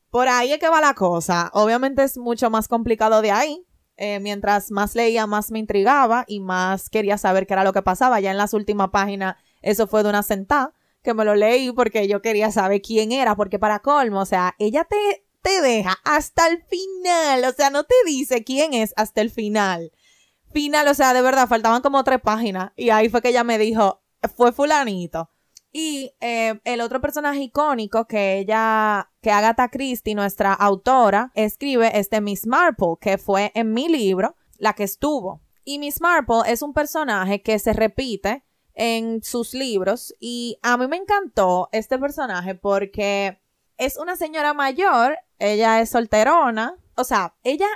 por 0.10 0.28
ahí 0.28 0.52
es 0.52 0.60
que 0.60 0.70
va 0.70 0.82
la 0.82 0.94
cosa. 0.94 1.52
Obviamente 1.54 2.04
es 2.04 2.18
mucho 2.18 2.50
más 2.50 2.68
complicado 2.68 3.22
de 3.22 3.32
ahí. 3.32 3.66
Eh, 3.98 4.20
mientras 4.20 4.72
más 4.72 4.96
leía, 4.96 5.28
más 5.28 5.52
me 5.52 5.60
intrigaba 5.60 6.26
y 6.28 6.40
más 6.40 6.90
quería 6.90 7.20
saber 7.20 7.46
qué 7.46 7.54
era 7.54 7.64
lo 7.64 7.74
que 7.74 7.84
pasaba. 7.84 8.20
Ya 8.20 8.32
en 8.32 8.38
las 8.38 8.54
últimas 8.54 8.90
páginas, 8.90 9.36
eso 9.62 9.86
fue 9.86 10.02
de 10.02 10.10
una 10.10 10.24
sentada 10.24 10.74
que 11.04 11.14
me 11.14 11.26
lo 11.26 11.36
leí 11.36 11.72
porque 11.72 12.08
yo 12.08 12.22
quería 12.22 12.52
saber 12.52 12.82
quién 12.82 13.12
era, 13.12 13.36
porque 13.36 13.60
para 13.60 13.80
colmo, 13.80 14.20
o 14.22 14.26
sea, 14.26 14.56
ella 14.60 14.84
te, 14.86 15.26
te 15.42 15.62
deja 15.62 15.98
hasta 16.04 16.48
el 16.48 16.64
final, 16.64 17.44
o 17.46 17.52
sea, 17.52 17.70
no 17.70 17.84
te 17.84 17.96
dice 18.06 18.44
quién 18.44 18.74
es 18.74 18.94
hasta 18.96 19.22
el 19.22 19.30
final. 19.30 19.92
Final, 20.52 20.88
o 20.88 20.94
sea, 20.94 21.14
de 21.14 21.22
verdad, 21.22 21.48
faltaban 21.48 21.82
como 21.82 22.04
tres 22.04 22.20
páginas 22.22 22.72
y 22.76 22.90
ahí 22.90 23.10
fue 23.10 23.22
que 23.22 23.30
ella 23.30 23.44
me 23.44 23.58
dijo, 23.58 24.02
fue 24.36 24.52
fulanito. 24.52 25.30
Y 25.74 26.14
eh, 26.20 26.60
el 26.66 26.82
otro 26.82 27.00
personaje 27.00 27.40
icónico 27.40 28.06
que 28.06 28.40
ella, 28.40 29.10
que 29.22 29.32
Agatha 29.32 29.70
Christie, 29.70 30.16
nuestra 30.16 30.54
autora, 30.54 31.32
escribe 31.34 31.98
es 31.98 32.10
de 32.10 32.20
Miss 32.20 32.46
Marple, 32.46 32.96
que 33.00 33.18
fue 33.18 33.52
en 33.56 33.72
mi 33.72 33.88
libro 33.88 34.36
la 34.58 34.74
que 34.74 34.84
estuvo. 34.84 35.42
Y 35.64 35.80
Miss 35.80 36.02
Marple 36.02 36.42
es 36.48 36.62
un 36.62 36.74
personaje 36.74 37.42
que 37.42 37.58
se 37.58 37.72
repite 37.72 38.44
en 38.74 39.24
sus 39.24 39.54
libros 39.54 40.14
y 40.20 40.58
a 40.62 40.78
mí 40.78 40.88
me 40.88 40.98
encantó 40.98 41.70
este 41.72 41.98
personaje 42.00 42.56
porque 42.56 43.40
es 43.78 43.98
una 43.98 44.16
señora 44.16 44.54
mayor, 44.54 45.18
ella 45.42 45.82
es 45.82 45.90
solterona, 45.90 46.76
o 46.96 47.04
sea, 47.04 47.36
ella 47.44 47.68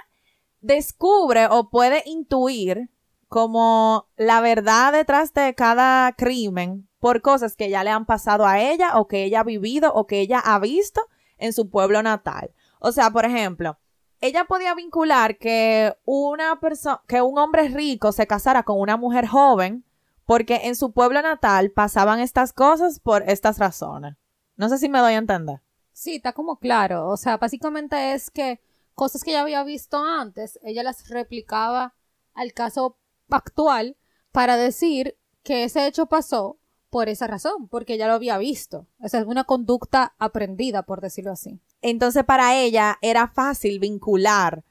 descubre 0.61 1.47
o 1.49 1.69
puede 1.69 2.03
intuir 2.05 2.89
como 3.27 4.07
la 4.15 4.39
verdad 4.41 4.93
detrás 4.93 5.33
de 5.33 5.53
cada 5.55 6.11
crimen 6.13 6.87
por 6.99 7.21
cosas 7.21 7.55
que 7.55 7.69
ya 7.69 7.83
le 7.83 7.89
han 7.89 8.05
pasado 8.05 8.45
a 8.45 8.59
ella 8.59 8.97
o 8.97 9.07
que 9.07 9.23
ella 9.23 9.41
ha 9.41 9.43
vivido 9.43 9.91
o 9.93 10.07
que 10.07 10.19
ella 10.19 10.39
ha 10.39 10.59
visto 10.59 11.01
en 11.37 11.53
su 11.53 11.69
pueblo 11.69 12.01
natal. 12.03 12.53
O 12.79 12.91
sea, 12.91 13.09
por 13.09 13.25
ejemplo, 13.25 13.77
ella 14.21 14.45
podía 14.45 14.73
vincular 14.75 15.37
que 15.37 15.95
una 16.05 16.59
persona, 16.59 17.01
que 17.07 17.21
un 17.21 17.37
hombre 17.37 17.67
rico 17.69 18.11
se 18.11 18.27
casara 18.27 18.63
con 18.63 18.79
una 18.79 18.95
mujer 18.95 19.27
joven 19.27 19.85
porque 20.25 20.61
en 20.63 20.75
su 20.75 20.93
pueblo 20.93 21.21
natal 21.21 21.71
pasaban 21.71 22.19
estas 22.19 22.53
cosas 22.53 22.99
por 22.99 23.23
estas 23.29 23.59
razones. 23.59 24.15
No 24.55 24.69
sé 24.69 24.77
si 24.77 24.87
me 24.87 24.99
doy 24.99 25.13
a 25.13 25.17
entender. 25.17 25.61
Sí, 25.95 26.15
está 26.15 26.33
como 26.33 26.59
claro. 26.59 27.07
O 27.07 27.15
sea, 27.15 27.37
básicamente 27.37 28.11
es 28.13 28.29
que 28.29 28.59
cosas 28.95 29.23
que 29.23 29.31
ella 29.31 29.41
había 29.41 29.63
visto 29.63 29.97
antes, 29.97 30.59
ella 30.61 30.83
las 30.83 31.07
replicaba 31.07 31.95
al 32.33 32.51
caso 32.51 32.99
actual 33.29 33.95
para 34.33 34.57
decir 34.57 35.17
que 35.41 35.63
ese 35.63 35.87
hecho 35.87 36.07
pasó 36.07 36.59
por 36.89 37.07
esa 37.07 37.27
razón, 37.27 37.69
porque 37.69 37.93
ella 37.93 38.07
lo 38.07 38.13
había 38.13 38.37
visto. 38.37 38.87
O 38.99 39.07
sea, 39.07 39.21
es 39.21 39.25
una 39.25 39.45
conducta 39.45 40.15
aprendida, 40.19 40.83
por 40.83 40.99
decirlo 40.99 41.31
así. 41.31 41.61
Entonces, 41.81 42.25
para 42.25 42.57
ella 42.57 42.97
era 43.01 43.29
fácil 43.29 43.79
vincular 43.79 44.65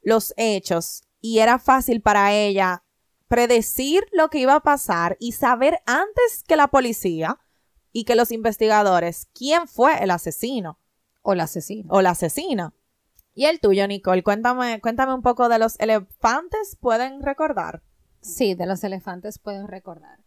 los 0.00 0.32
hechos 0.36 1.02
y 1.20 1.40
era 1.40 1.58
fácil 1.58 2.02
para 2.02 2.32
ella 2.32 2.84
predecir 3.26 4.06
lo 4.12 4.30
que 4.30 4.38
iba 4.38 4.54
a 4.54 4.62
pasar 4.62 5.16
y 5.18 5.32
saber 5.32 5.80
antes 5.86 6.44
que 6.46 6.54
la 6.54 6.68
policía 6.68 7.40
y 7.92 8.04
que 8.04 8.14
los 8.14 8.32
investigadores 8.32 9.28
quién 9.32 9.68
fue 9.68 10.02
el 10.02 10.10
asesino. 10.10 10.78
O 11.22 11.34
la 11.34 11.44
asesina. 11.44 11.88
O 11.92 12.00
la 12.00 12.10
asesina. 12.10 12.74
Y 13.34 13.44
el 13.44 13.60
tuyo, 13.60 13.86
Nicole, 13.86 14.22
cuéntame, 14.22 14.80
cuéntame 14.80 15.14
un 15.14 15.22
poco 15.22 15.48
de 15.48 15.58
los 15.58 15.78
elefantes, 15.78 16.76
¿pueden 16.80 17.22
recordar? 17.22 17.82
Sí, 18.20 18.54
de 18.54 18.66
los 18.66 18.82
elefantes 18.82 19.38
pueden 19.38 19.68
recordar. 19.68 20.18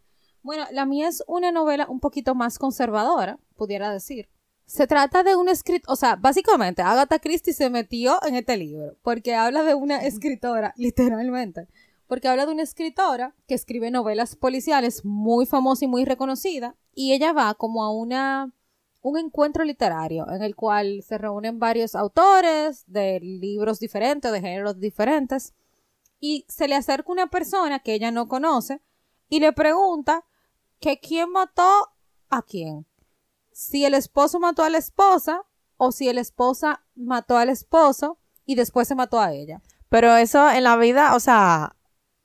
Bueno, 0.42 0.64
la 0.72 0.86
mía 0.86 1.08
es 1.08 1.22
una 1.26 1.52
novela 1.52 1.86
un 1.88 2.00
poquito 2.00 2.34
más 2.34 2.58
conservadora, 2.58 3.38
pudiera 3.56 3.92
decir. 3.92 4.28
Se 4.64 4.86
trata 4.86 5.22
de 5.22 5.36
un 5.36 5.48
escritor, 5.48 5.92
o 5.92 5.96
sea, 5.96 6.16
básicamente 6.16 6.82
Agatha 6.82 7.18
Christie 7.18 7.52
se 7.52 7.68
metió 7.68 8.18
en 8.26 8.36
este 8.36 8.56
libro 8.56 8.96
porque 9.02 9.34
habla 9.34 9.62
de 9.62 9.74
una 9.74 9.98
escritora, 9.98 10.72
literalmente, 10.78 11.68
porque 12.12 12.28
habla 12.28 12.44
de 12.44 12.52
una 12.52 12.62
escritora 12.62 13.34
que 13.48 13.54
escribe 13.54 13.90
novelas 13.90 14.36
policiales 14.36 15.02
muy 15.02 15.46
famosa 15.46 15.86
y 15.86 15.88
muy 15.88 16.04
reconocida 16.04 16.76
y 16.94 17.14
ella 17.14 17.32
va 17.32 17.54
como 17.54 17.82
a 17.84 17.90
una 17.90 18.52
un 19.00 19.16
encuentro 19.16 19.64
literario 19.64 20.30
en 20.30 20.42
el 20.42 20.54
cual 20.54 21.02
se 21.02 21.16
reúnen 21.16 21.58
varios 21.58 21.94
autores 21.94 22.84
de 22.86 23.18
libros 23.20 23.80
diferentes, 23.80 24.30
de 24.30 24.42
géneros 24.42 24.78
diferentes, 24.78 25.54
y 26.20 26.44
se 26.50 26.68
le 26.68 26.74
acerca 26.74 27.10
una 27.10 27.28
persona 27.28 27.78
que 27.78 27.94
ella 27.94 28.10
no 28.10 28.28
conoce 28.28 28.82
y 29.30 29.40
le 29.40 29.54
pregunta 29.54 30.26
que 30.80 31.00
quién 31.00 31.30
mató 31.30 31.94
a 32.28 32.42
quién. 32.42 32.84
Si 33.52 33.86
el 33.86 33.94
esposo 33.94 34.38
mató 34.38 34.64
a 34.64 34.68
la 34.68 34.76
esposa 34.76 35.46
o 35.78 35.92
si 35.92 36.12
la 36.12 36.20
esposa 36.20 36.84
mató 36.94 37.38
al 37.38 37.48
esposo 37.48 38.18
y 38.44 38.54
después 38.54 38.86
se 38.86 38.96
mató 38.96 39.18
a 39.18 39.32
ella. 39.32 39.62
Pero 39.88 40.14
eso 40.14 40.50
en 40.50 40.64
la 40.64 40.76
vida, 40.76 41.16
o 41.16 41.20
sea, 41.20 41.74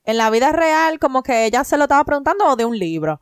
en 0.07 0.17
la 0.17 0.29
vida 0.29 0.53
real 0.53 0.99
como 0.99 1.21
que 1.21 1.45
ella 1.45 1.65
se 1.65 1.77
lo 1.77 1.83
estaba 1.83 2.03
preguntando 2.05 2.47
o 2.47 2.55
de 2.55 2.63
un 2.63 2.79
libro. 2.79 3.19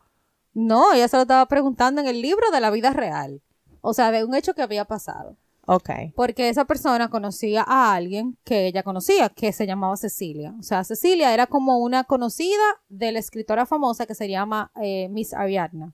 No, 0.54 0.94
ella 0.94 1.08
se 1.08 1.18
lo 1.18 1.24
estaba 1.24 1.48
preguntando 1.48 2.00
en 2.00 2.08
el 2.08 2.22
libro 2.22 2.52
de 2.52 2.62
la 2.62 2.70
vida 2.70 2.92
real. 2.92 3.42
O 3.82 3.94
sea, 3.94 4.12
de 4.12 4.24
un 4.24 4.36
hecho 4.36 4.54
que 4.54 4.62
había 4.62 4.86
pasado. 4.86 5.36
Ok. 5.66 5.90
Porque 6.16 6.48
esa 6.48 6.66
persona 6.66 7.10
conocía 7.10 7.66
a 7.68 7.96
alguien 7.96 8.38
que 8.44 8.68
ella 8.68 8.84
conocía, 8.84 9.30
que 9.30 9.52
se 9.52 9.66
llamaba 9.66 9.98
Cecilia. 9.98 10.54
O 10.60 10.64
sea, 10.64 10.84
Cecilia 10.84 11.34
era 11.34 11.48
como 11.48 11.80
una 11.80 12.04
conocida 12.04 12.64
de 12.88 13.12
la 13.12 13.20
escritora 13.20 13.66
famosa 13.66 14.06
que 14.06 14.14
se 14.14 14.30
llama 14.30 14.72
eh, 14.80 15.10
Miss 15.10 15.34
Ariadna. 15.34 15.92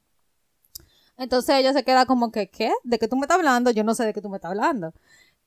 Entonces 1.18 1.56
ella 1.56 1.72
se 1.72 1.86
queda 1.86 2.06
como 2.06 2.34
que, 2.34 2.50
¿qué? 2.50 2.74
¿De 2.84 3.00
qué 3.00 3.08
tú 3.08 3.16
me 3.16 3.22
estás 3.22 3.38
hablando? 3.38 3.72
Yo 3.72 3.86
no 3.86 3.96
sé 3.96 4.06
de 4.06 4.14
qué 4.14 4.22
tú 4.22 4.28
me 4.28 4.38
estás 4.38 4.52
hablando. 4.52 4.94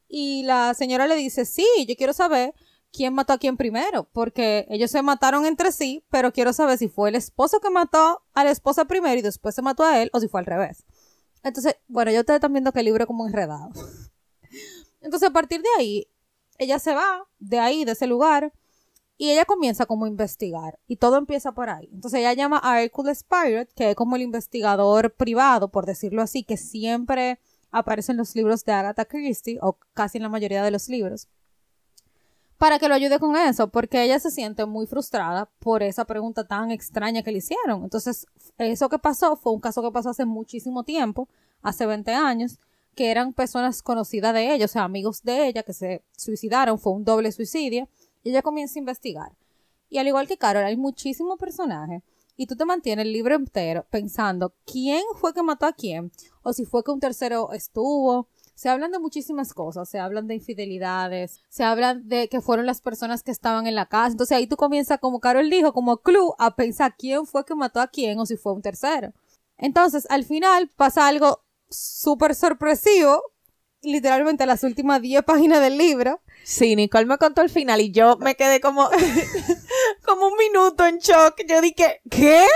Y 0.08 0.44
la 0.44 0.72
señora 0.72 1.06
le 1.06 1.16
dice, 1.16 1.44
sí, 1.44 1.66
yo 1.86 1.96
quiero 1.96 2.14
saber 2.14 2.54
quién 2.94 3.12
mató 3.12 3.32
a 3.32 3.38
quién 3.38 3.56
primero, 3.56 4.08
porque 4.12 4.66
ellos 4.70 4.90
se 4.90 5.02
mataron 5.02 5.46
entre 5.46 5.72
sí, 5.72 6.04
pero 6.10 6.32
quiero 6.32 6.52
saber 6.52 6.78
si 6.78 6.88
fue 6.88 7.08
el 7.08 7.16
esposo 7.16 7.58
que 7.60 7.68
mató 7.68 8.22
a 8.34 8.44
la 8.44 8.52
esposa 8.52 8.84
primero 8.84 9.18
y 9.18 9.22
después 9.22 9.54
se 9.54 9.62
mató 9.62 9.82
a 9.82 10.00
él 10.00 10.10
o 10.12 10.20
si 10.20 10.28
fue 10.28 10.40
al 10.40 10.46
revés. 10.46 10.84
Entonces, 11.42 11.76
bueno, 11.88 12.12
yo 12.12 12.20
ustedes 12.20 12.36
están 12.36 12.52
viendo 12.52 12.72
que 12.72 12.78
el 12.78 12.86
libro 12.86 13.02
es 13.02 13.08
como 13.08 13.26
enredado. 13.26 13.70
Entonces, 15.00 15.28
a 15.28 15.32
partir 15.32 15.60
de 15.60 15.68
ahí, 15.76 16.08
ella 16.56 16.78
se 16.78 16.94
va 16.94 17.26
de 17.40 17.58
ahí, 17.58 17.84
de 17.84 17.92
ese 17.92 18.06
lugar, 18.06 18.52
y 19.16 19.30
ella 19.30 19.44
comienza 19.44 19.86
como 19.86 20.04
a 20.04 20.08
investigar. 20.08 20.78
Y 20.86 20.96
todo 20.96 21.16
empieza 21.16 21.52
por 21.52 21.70
ahí. 21.70 21.88
Entonces, 21.92 22.20
ella 22.20 22.32
llama 22.32 22.60
a 22.62 22.80
Hercules 22.80 23.24
Pirate, 23.24 23.72
que 23.74 23.90
es 23.90 23.96
como 23.96 24.14
el 24.14 24.22
investigador 24.22 25.14
privado, 25.14 25.68
por 25.68 25.84
decirlo 25.84 26.22
así, 26.22 26.44
que 26.44 26.56
siempre 26.56 27.40
aparece 27.72 28.12
en 28.12 28.18
los 28.18 28.36
libros 28.36 28.64
de 28.64 28.72
Agatha 28.72 29.04
Christie, 29.04 29.58
o 29.60 29.78
casi 29.94 30.18
en 30.18 30.22
la 30.22 30.28
mayoría 30.28 30.62
de 30.62 30.70
los 30.70 30.88
libros 30.88 31.28
para 32.58 32.78
que 32.78 32.88
lo 32.88 32.94
ayude 32.94 33.18
con 33.18 33.36
eso, 33.36 33.68
porque 33.68 34.02
ella 34.02 34.18
se 34.18 34.30
siente 34.30 34.64
muy 34.66 34.86
frustrada 34.86 35.50
por 35.58 35.82
esa 35.82 36.04
pregunta 36.04 36.46
tan 36.46 36.70
extraña 36.70 37.22
que 37.22 37.32
le 37.32 37.38
hicieron. 37.38 37.82
Entonces, 37.82 38.26
eso 38.58 38.88
que 38.88 38.98
pasó 38.98 39.36
fue 39.36 39.52
un 39.52 39.60
caso 39.60 39.82
que 39.82 39.90
pasó 39.90 40.10
hace 40.10 40.24
muchísimo 40.24 40.84
tiempo, 40.84 41.28
hace 41.62 41.86
20 41.86 42.12
años, 42.12 42.58
que 42.94 43.10
eran 43.10 43.32
personas 43.32 43.82
conocidas 43.82 44.34
de 44.34 44.54
ella, 44.54 44.66
o 44.66 44.68
sea, 44.68 44.84
amigos 44.84 45.22
de 45.22 45.48
ella 45.48 45.62
que 45.62 45.72
se 45.72 46.04
suicidaron, 46.16 46.78
fue 46.78 46.92
un 46.92 47.04
doble 47.04 47.32
suicidio, 47.32 47.88
y 48.22 48.30
ella 48.30 48.42
comienza 48.42 48.78
a 48.78 48.80
investigar. 48.80 49.32
Y 49.90 49.98
al 49.98 50.06
igual 50.06 50.28
que 50.28 50.38
Carol, 50.38 50.64
hay 50.64 50.76
muchísimos 50.76 51.38
personajes, 51.38 52.02
y 52.36 52.46
tú 52.46 52.56
te 52.56 52.64
mantienes 52.64 53.04
el 53.04 53.12
libro 53.12 53.34
entero 53.34 53.86
pensando 53.90 54.54
quién 54.64 55.02
fue 55.16 55.32
que 55.32 55.42
mató 55.42 55.66
a 55.66 55.72
quién, 55.72 56.12
o 56.42 56.52
si 56.52 56.64
fue 56.64 56.82
que 56.82 56.90
un 56.90 57.00
tercero 57.00 57.52
estuvo, 57.52 58.28
se 58.64 58.70
hablan 58.70 58.92
de 58.92 58.98
muchísimas 58.98 59.52
cosas, 59.52 59.90
se 59.90 59.98
hablan 59.98 60.26
de 60.26 60.36
infidelidades, 60.36 61.42
se 61.50 61.64
hablan 61.64 62.08
de 62.08 62.30
que 62.30 62.40
fueron 62.40 62.64
las 62.64 62.80
personas 62.80 63.22
que 63.22 63.30
estaban 63.30 63.66
en 63.66 63.74
la 63.74 63.90
casa. 63.90 64.12
Entonces 64.12 64.34
ahí 64.34 64.46
tú 64.46 64.56
comienzas, 64.56 65.00
como 65.00 65.20
Carol 65.20 65.50
dijo, 65.50 65.74
como 65.74 65.98
club, 65.98 66.34
a 66.38 66.56
pensar 66.56 66.96
quién 66.96 67.26
fue 67.26 67.44
que 67.44 67.54
mató 67.54 67.82
a 67.82 67.88
quién 67.88 68.18
o 68.18 68.24
si 68.24 68.38
fue 68.38 68.54
un 68.54 68.62
tercero. 68.62 69.12
Entonces, 69.58 70.06
al 70.08 70.24
final 70.24 70.70
pasa 70.74 71.06
algo 71.06 71.44
súper 71.68 72.34
sorpresivo, 72.34 73.22
literalmente 73.82 74.46
las 74.46 74.64
últimas 74.64 75.02
10 75.02 75.24
páginas 75.24 75.60
del 75.60 75.76
libro. 75.76 76.22
Sí, 76.42 76.74
Nicole 76.74 77.04
me 77.04 77.18
contó 77.18 77.42
el 77.42 77.50
final 77.50 77.82
y 77.82 77.92
yo 77.92 78.16
me 78.16 78.34
quedé 78.34 78.62
como, 78.62 78.88
como 80.06 80.28
un 80.28 80.38
minuto 80.38 80.86
en 80.86 81.00
shock. 81.00 81.42
Yo 81.46 81.60
dije, 81.60 82.00
¿qué? 82.10 82.46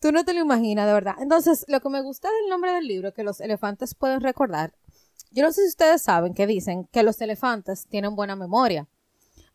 Tú 0.00 0.12
no 0.12 0.24
te 0.24 0.32
lo 0.32 0.40
imaginas, 0.40 0.86
de 0.86 0.94
verdad. 0.94 1.16
Entonces, 1.20 1.64
lo 1.68 1.80
que 1.80 1.90
me 1.90 2.00
gusta 2.00 2.28
del 2.30 2.48
nombre 2.48 2.72
del 2.72 2.86
libro, 2.86 3.12
que 3.12 3.22
los 3.22 3.40
elefantes 3.40 3.94
pueden 3.94 4.22
recordar, 4.22 4.72
yo 5.30 5.44
no 5.44 5.52
sé 5.52 5.62
si 5.62 5.68
ustedes 5.68 6.02
saben 6.02 6.34
que 6.34 6.46
dicen 6.46 6.88
que 6.90 7.02
los 7.02 7.20
elefantes 7.20 7.86
tienen 7.86 8.16
buena 8.16 8.34
memoria. 8.34 8.88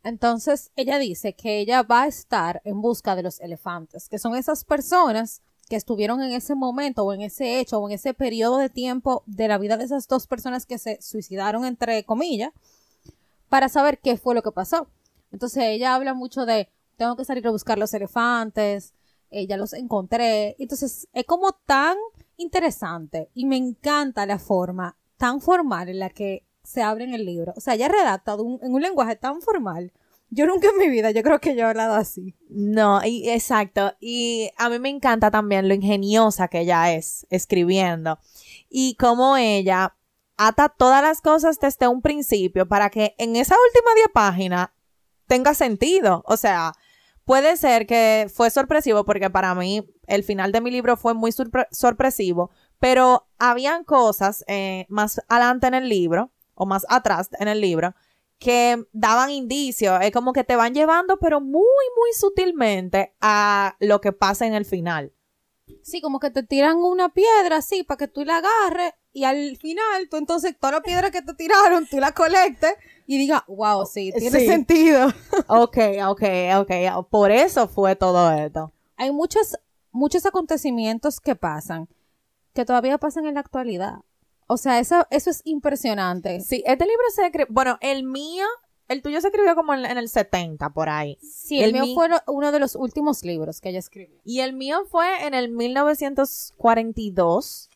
Entonces, 0.03 0.71
ella 0.75 0.99
dice 0.99 1.33
que 1.33 1.59
ella 1.59 1.81
va 1.81 2.03
a 2.03 2.07
estar 2.07 2.61
en 2.63 2.79
busca 2.79 3.15
de 3.15 3.23
los 3.23 3.39
elefantes, 3.39 4.07
que 4.07 4.19
son 4.19 4.35
esas 4.35 4.63
personas 4.63 5.41
que 5.67 5.75
estuvieron 5.75 6.21
en 6.21 6.31
ese 6.31 6.53
momento 6.53 7.03
o 7.03 7.13
en 7.13 7.21
ese 7.21 7.59
hecho 7.59 7.79
o 7.79 7.89
en 7.89 7.95
ese 7.95 8.13
periodo 8.13 8.57
de 8.57 8.69
tiempo 8.69 9.23
de 9.25 9.47
la 9.47 9.57
vida 9.57 9.77
de 9.77 9.85
esas 9.85 10.07
dos 10.07 10.27
personas 10.27 10.67
que 10.67 10.77
se 10.77 11.01
suicidaron, 11.01 11.65
entre 11.65 12.03
comillas, 12.03 12.51
para 13.49 13.67
saber 13.67 13.99
qué 13.99 14.17
fue 14.17 14.35
lo 14.35 14.43
que 14.43 14.51
pasó. 14.51 14.87
Entonces 15.31 15.63
ella 15.63 15.95
habla 15.95 16.13
mucho 16.13 16.45
de, 16.45 16.69
tengo 16.97 17.15
que 17.15 17.25
salir 17.25 17.45
a 17.47 17.51
buscar 17.51 17.79
los 17.79 17.93
elefantes, 17.93 18.93
eh, 19.31 19.47
ya 19.47 19.57
los 19.57 19.73
encontré. 19.73 20.55
Entonces 20.59 21.07
es 21.13 21.25
como 21.25 21.51
tan 21.65 21.97
interesante 22.37 23.29
y 23.33 23.45
me 23.45 23.57
encanta 23.57 24.25
la 24.25 24.39
forma 24.39 24.97
tan 25.17 25.41
formal 25.41 25.89
en 25.89 25.99
la 25.99 26.09
que 26.09 26.45
se 26.63 26.81
abre 26.81 27.03
en 27.05 27.13
el 27.13 27.25
libro. 27.25 27.53
O 27.55 27.61
sea, 27.61 27.75
ella 27.75 27.87
redacta 27.87 28.35
un- 28.35 28.59
en 28.63 28.73
un 28.73 28.81
lenguaje 28.81 29.15
tan 29.15 29.41
formal. 29.41 29.91
Yo 30.31 30.45
nunca 30.47 30.67
en 30.69 30.77
mi 30.79 30.89
vida, 30.89 31.11
yo 31.11 31.21
creo 31.23 31.39
que 31.39 31.55
yo 31.55 31.61
he 31.61 31.69
hablado 31.69 31.93
así. 31.93 32.35
No, 32.49 32.99
y, 33.05 33.29
exacto. 33.29 33.93
Y 33.99 34.49
a 34.57 34.69
mí 34.69 34.79
me 34.79 34.89
encanta 34.89 35.29
también 35.31 35.67
lo 35.67 35.73
ingeniosa 35.73 36.47
que 36.47 36.61
ella 36.61 36.91
es 36.93 37.25
escribiendo. 37.29 38.17
Y 38.69 38.95
cómo 38.95 39.37
ella 39.37 39.95
ata 40.37 40.69
todas 40.69 41.01
las 41.01 41.21
cosas 41.21 41.59
desde 41.59 41.87
un 41.87 42.01
principio 42.01 42.67
para 42.67 42.89
que 42.89 43.15
en 43.19 43.35
esa 43.35 43.55
última 43.67 43.93
10 43.95 44.07
páginas 44.13 44.69
tenga 45.27 45.53
sentido. 45.53 46.23
O 46.25 46.35
sea, 46.37 46.73
puede 47.25 47.57
ser 47.57 47.85
que 47.87 48.27
fue 48.33 48.49
sorpresivo 48.49 49.03
porque 49.03 49.29
para 49.29 49.53
mí 49.55 49.85
el 50.07 50.23
final 50.23 50.51
de 50.51 50.61
mi 50.61 50.71
libro 50.71 50.95
fue 50.95 51.13
muy 51.13 51.31
sorpre- 51.31 51.67
sorpresivo, 51.71 52.51
pero 52.79 53.27
habían 53.37 53.83
cosas 53.83 54.43
eh, 54.47 54.85
más 54.89 55.21
adelante 55.27 55.67
en 55.67 55.73
el 55.73 55.89
libro 55.89 56.31
o 56.53 56.65
más 56.65 56.85
atrás 56.89 57.29
en 57.39 57.47
el 57.47 57.59
libro 57.59 57.93
que 58.37 58.85
daban 58.91 59.29
indicios, 59.29 59.97
es 60.01 60.11
como 60.11 60.33
que 60.33 60.43
te 60.43 60.55
van 60.57 60.73
llevando, 60.73 61.17
pero 61.17 61.39
muy, 61.39 61.63
muy 61.97 62.13
sutilmente 62.17 63.15
a 63.21 63.75
lo 63.79 64.01
que 64.01 64.11
pasa 64.11 64.45
en 64.45 64.53
el 64.53 64.65
final. 64.65 65.13
Sí, 65.81 66.01
como 66.01 66.19
que 66.19 66.29
te 66.29 66.43
tiran 66.43 66.77
una 66.77 67.09
piedra 67.09 67.57
así 67.57 67.83
para 67.83 67.97
que 67.97 68.07
tú 68.07 68.23
la 68.25 68.37
agarres 68.37 68.93
y 69.13 69.23
al 69.23 69.57
final 69.57 70.09
tú 70.11 70.17
entonces 70.17 70.55
toda 70.59 70.73
la 70.73 70.81
piedra 70.81 71.09
que 71.11 71.21
te 71.21 71.33
tiraron 71.33 71.87
tú 71.87 71.97
la 71.99 72.11
colectes 72.11 72.73
y 73.07 73.17
digas, 73.17 73.41
wow, 73.47 73.85
sí, 73.85 74.11
tiene 74.17 74.39
Sí. 74.39 74.47
sentido. 74.47 75.07
Ok, 75.47 75.77
ok, 76.07 76.23
ok, 76.57 76.71
por 77.09 77.31
eso 77.31 77.67
fue 77.67 77.95
todo 77.95 78.31
esto. 78.31 78.71
Hay 78.97 79.11
muchos, 79.11 79.57
muchos 79.91 80.25
acontecimientos 80.25 81.19
que 81.19 81.35
pasan 81.35 81.87
que 82.53 82.65
todavía 82.65 82.97
pasan 82.97 83.25
en 83.25 83.33
la 83.35 83.41
actualidad. 83.41 83.95
O 84.47 84.55
sea, 84.57 84.79
eso, 84.79 85.05
eso 85.09 85.29
es 85.29 85.41
impresionante. 85.43 86.39
Sí, 86.41 86.63
este 86.65 86.85
libro 86.85 87.03
se 87.13 87.25
escribió, 87.25 87.47
bueno, 87.53 87.77
el 87.81 88.03
mío, 88.05 88.45
el 88.87 89.01
tuyo 89.01 89.19
se 89.19 89.27
escribió 89.27 89.55
como 89.55 89.73
en, 89.73 89.83
en 89.85 89.97
el 89.97 90.07
70, 90.07 90.69
por 90.69 90.87
ahí. 90.87 91.17
Sí, 91.21 91.57
el, 91.59 91.65
El 91.65 91.73
mío 91.73 91.83
mi- 91.83 91.93
fue 91.95 92.07
uno 92.27 92.53
de 92.53 92.59
los 92.59 92.75
últimos 92.75 93.25
libros 93.25 93.59
que 93.59 93.67
ella 93.69 93.79
escribió. 93.79 94.21
Y 94.23 94.39
el 94.39 94.53
mío 94.53 94.85
fue 94.89 95.25
en 95.27 95.33
el 95.33 95.49
1942. 95.49 97.69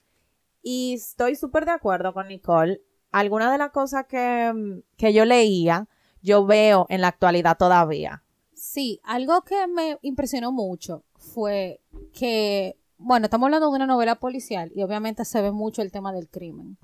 Y 0.61 0.93
estoy 0.95 1.35
súper 1.35 1.65
de 1.65 1.71
acuerdo 1.71 2.13
con 2.13 2.27
Nicole. 2.27 2.81
Algunas 3.11 3.51
de 3.51 3.57
las 3.57 3.71
cosas 3.71 4.05
que, 4.07 4.51
mm, 4.53 4.81
que 4.97 5.13
yo 5.13 5.25
leía, 5.25 5.87
yo 6.21 6.45
veo 6.45 6.85
en 6.89 7.01
la 7.01 7.07
actualidad 7.07 7.57
todavía. 7.57 8.23
Sí, 8.53 8.99
algo 9.03 9.41
que 9.43 9.67
me 9.67 9.97
impresionó 10.01 10.51
mucho 10.51 11.03
fue 11.17 11.81
que, 12.13 12.77
bueno, 12.97 13.25
estamos 13.25 13.47
hablando 13.47 13.69
de 13.69 13.75
una 13.75 13.85
novela 13.85 14.15
policial 14.15 14.71
y 14.75 14.83
obviamente 14.83 15.23
se 15.25 15.41
ve 15.41 15.51
mucho 15.51 15.81
el 15.81 15.91
tema 15.91 16.11
del 16.11 16.29
crimen. 16.29 16.77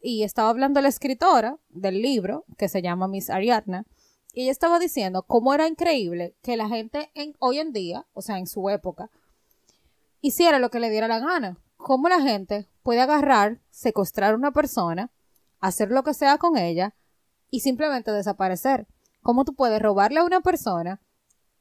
Y 0.00 0.22
estaba 0.22 0.50
hablando 0.50 0.80
la 0.80 0.88
escritora 0.88 1.58
del 1.70 2.00
libro, 2.00 2.44
que 2.56 2.68
se 2.68 2.82
llama 2.82 3.08
Miss 3.08 3.30
Ariadna, 3.30 3.84
y 4.32 4.42
ella 4.42 4.52
estaba 4.52 4.78
diciendo 4.78 5.24
cómo 5.24 5.54
era 5.54 5.66
increíble 5.66 6.36
que 6.42 6.56
la 6.56 6.68
gente 6.68 7.10
en, 7.14 7.34
hoy 7.40 7.58
en 7.58 7.72
día, 7.72 8.06
o 8.12 8.22
sea, 8.22 8.38
en 8.38 8.46
su 8.46 8.70
época, 8.70 9.10
hiciera 10.20 10.60
lo 10.60 10.70
que 10.70 10.80
le 10.80 10.90
diera 10.90 11.08
la 11.08 11.18
gana. 11.18 11.58
Cómo 11.76 12.08
la 12.08 12.20
gente 12.20 12.68
puede 12.84 13.00
agarrar, 13.00 13.60
secuestrar 13.70 14.34
a 14.34 14.36
una 14.36 14.52
persona, 14.52 15.10
hacer 15.60 15.90
lo 15.90 16.02
que 16.02 16.14
sea 16.14 16.38
con 16.38 16.56
ella 16.56 16.94
y 17.50 17.60
simplemente 17.60 18.10
desaparecer. 18.10 18.86
Cómo 19.22 19.44
tú 19.44 19.54
puedes 19.54 19.80
robarle 19.80 20.20
a 20.20 20.24
una 20.24 20.40
persona 20.40 21.00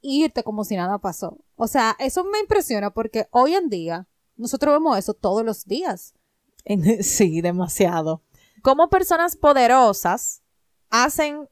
e 0.01 0.09
irte 0.09 0.43
como 0.43 0.63
si 0.63 0.75
nada 0.75 0.99
pasó. 0.99 1.39
O 1.55 1.67
sea, 1.67 1.95
eso 1.99 2.23
me 2.23 2.39
impresiona 2.39 2.91
porque 2.91 3.27
hoy 3.31 3.55
en 3.55 3.69
día 3.69 4.07
nosotros 4.35 4.73
vemos 4.73 4.97
eso 4.97 5.13
todos 5.13 5.43
los 5.43 5.65
días. 5.65 6.13
Sí, 7.01 7.41
demasiado. 7.41 8.23
Como 8.61 8.89
personas 8.89 9.37
poderosas 9.37 10.41
hacen 10.89 11.47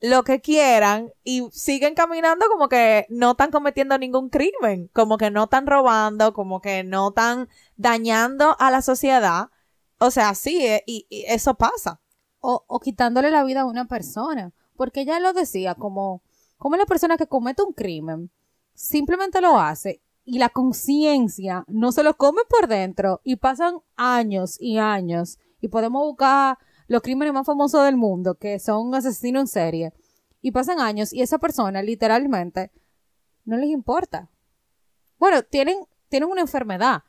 lo 0.00 0.22
que 0.22 0.40
quieran 0.40 1.12
y 1.24 1.48
siguen 1.52 1.94
caminando 1.94 2.46
como 2.48 2.68
que 2.68 3.06
no 3.08 3.32
están 3.32 3.50
cometiendo 3.50 3.98
ningún 3.98 4.30
crimen, 4.30 4.88
como 4.92 5.18
que 5.18 5.30
no 5.30 5.44
están 5.44 5.66
robando, 5.66 6.32
como 6.32 6.60
que 6.60 6.84
no 6.84 7.08
están 7.08 7.48
dañando 7.76 8.56
a 8.58 8.70
la 8.70 8.82
sociedad. 8.82 9.50
O 9.98 10.10
sea, 10.10 10.34
sí, 10.34 10.64
eh, 10.64 10.82
y, 10.86 11.06
eso 11.10 11.54
pasa. 11.54 12.00
O, 12.40 12.80
quitándole 12.80 13.30
la 13.30 13.44
vida 13.44 13.62
a 13.62 13.66
una 13.66 13.86
persona. 13.86 14.52
Porque 14.76 15.00
ella 15.00 15.18
lo 15.18 15.32
decía 15.32 15.74
como, 15.74 16.22
como 16.56 16.76
la 16.76 16.86
persona 16.86 17.16
que 17.16 17.26
comete 17.26 17.62
un 17.62 17.72
crimen 17.72 18.30
simplemente 18.74 19.40
lo 19.40 19.58
hace 19.58 20.00
y 20.24 20.38
la 20.38 20.50
conciencia 20.50 21.64
no 21.66 21.90
se 21.90 22.04
lo 22.04 22.16
come 22.16 22.42
por 22.48 22.68
dentro 22.68 23.20
y 23.24 23.36
pasan 23.36 23.80
años 23.96 24.56
y 24.60 24.78
años 24.78 25.38
y 25.60 25.66
podemos 25.66 26.02
buscar 26.02 26.58
los 26.86 27.02
crímenes 27.02 27.34
más 27.34 27.44
famosos 27.44 27.84
del 27.84 27.96
mundo 27.96 28.36
que 28.36 28.60
son 28.60 28.94
asesinos 28.94 29.40
en 29.40 29.46
serie 29.48 29.92
y 30.40 30.52
pasan 30.52 30.78
años 30.78 31.12
y 31.12 31.22
esa 31.22 31.38
persona 31.38 31.82
literalmente 31.82 32.70
no 33.44 33.56
les 33.56 33.70
importa. 33.70 34.30
Bueno, 35.18 35.42
tienen, 35.42 35.78
tienen 36.08 36.28
una 36.28 36.42
enfermedad, 36.42 37.02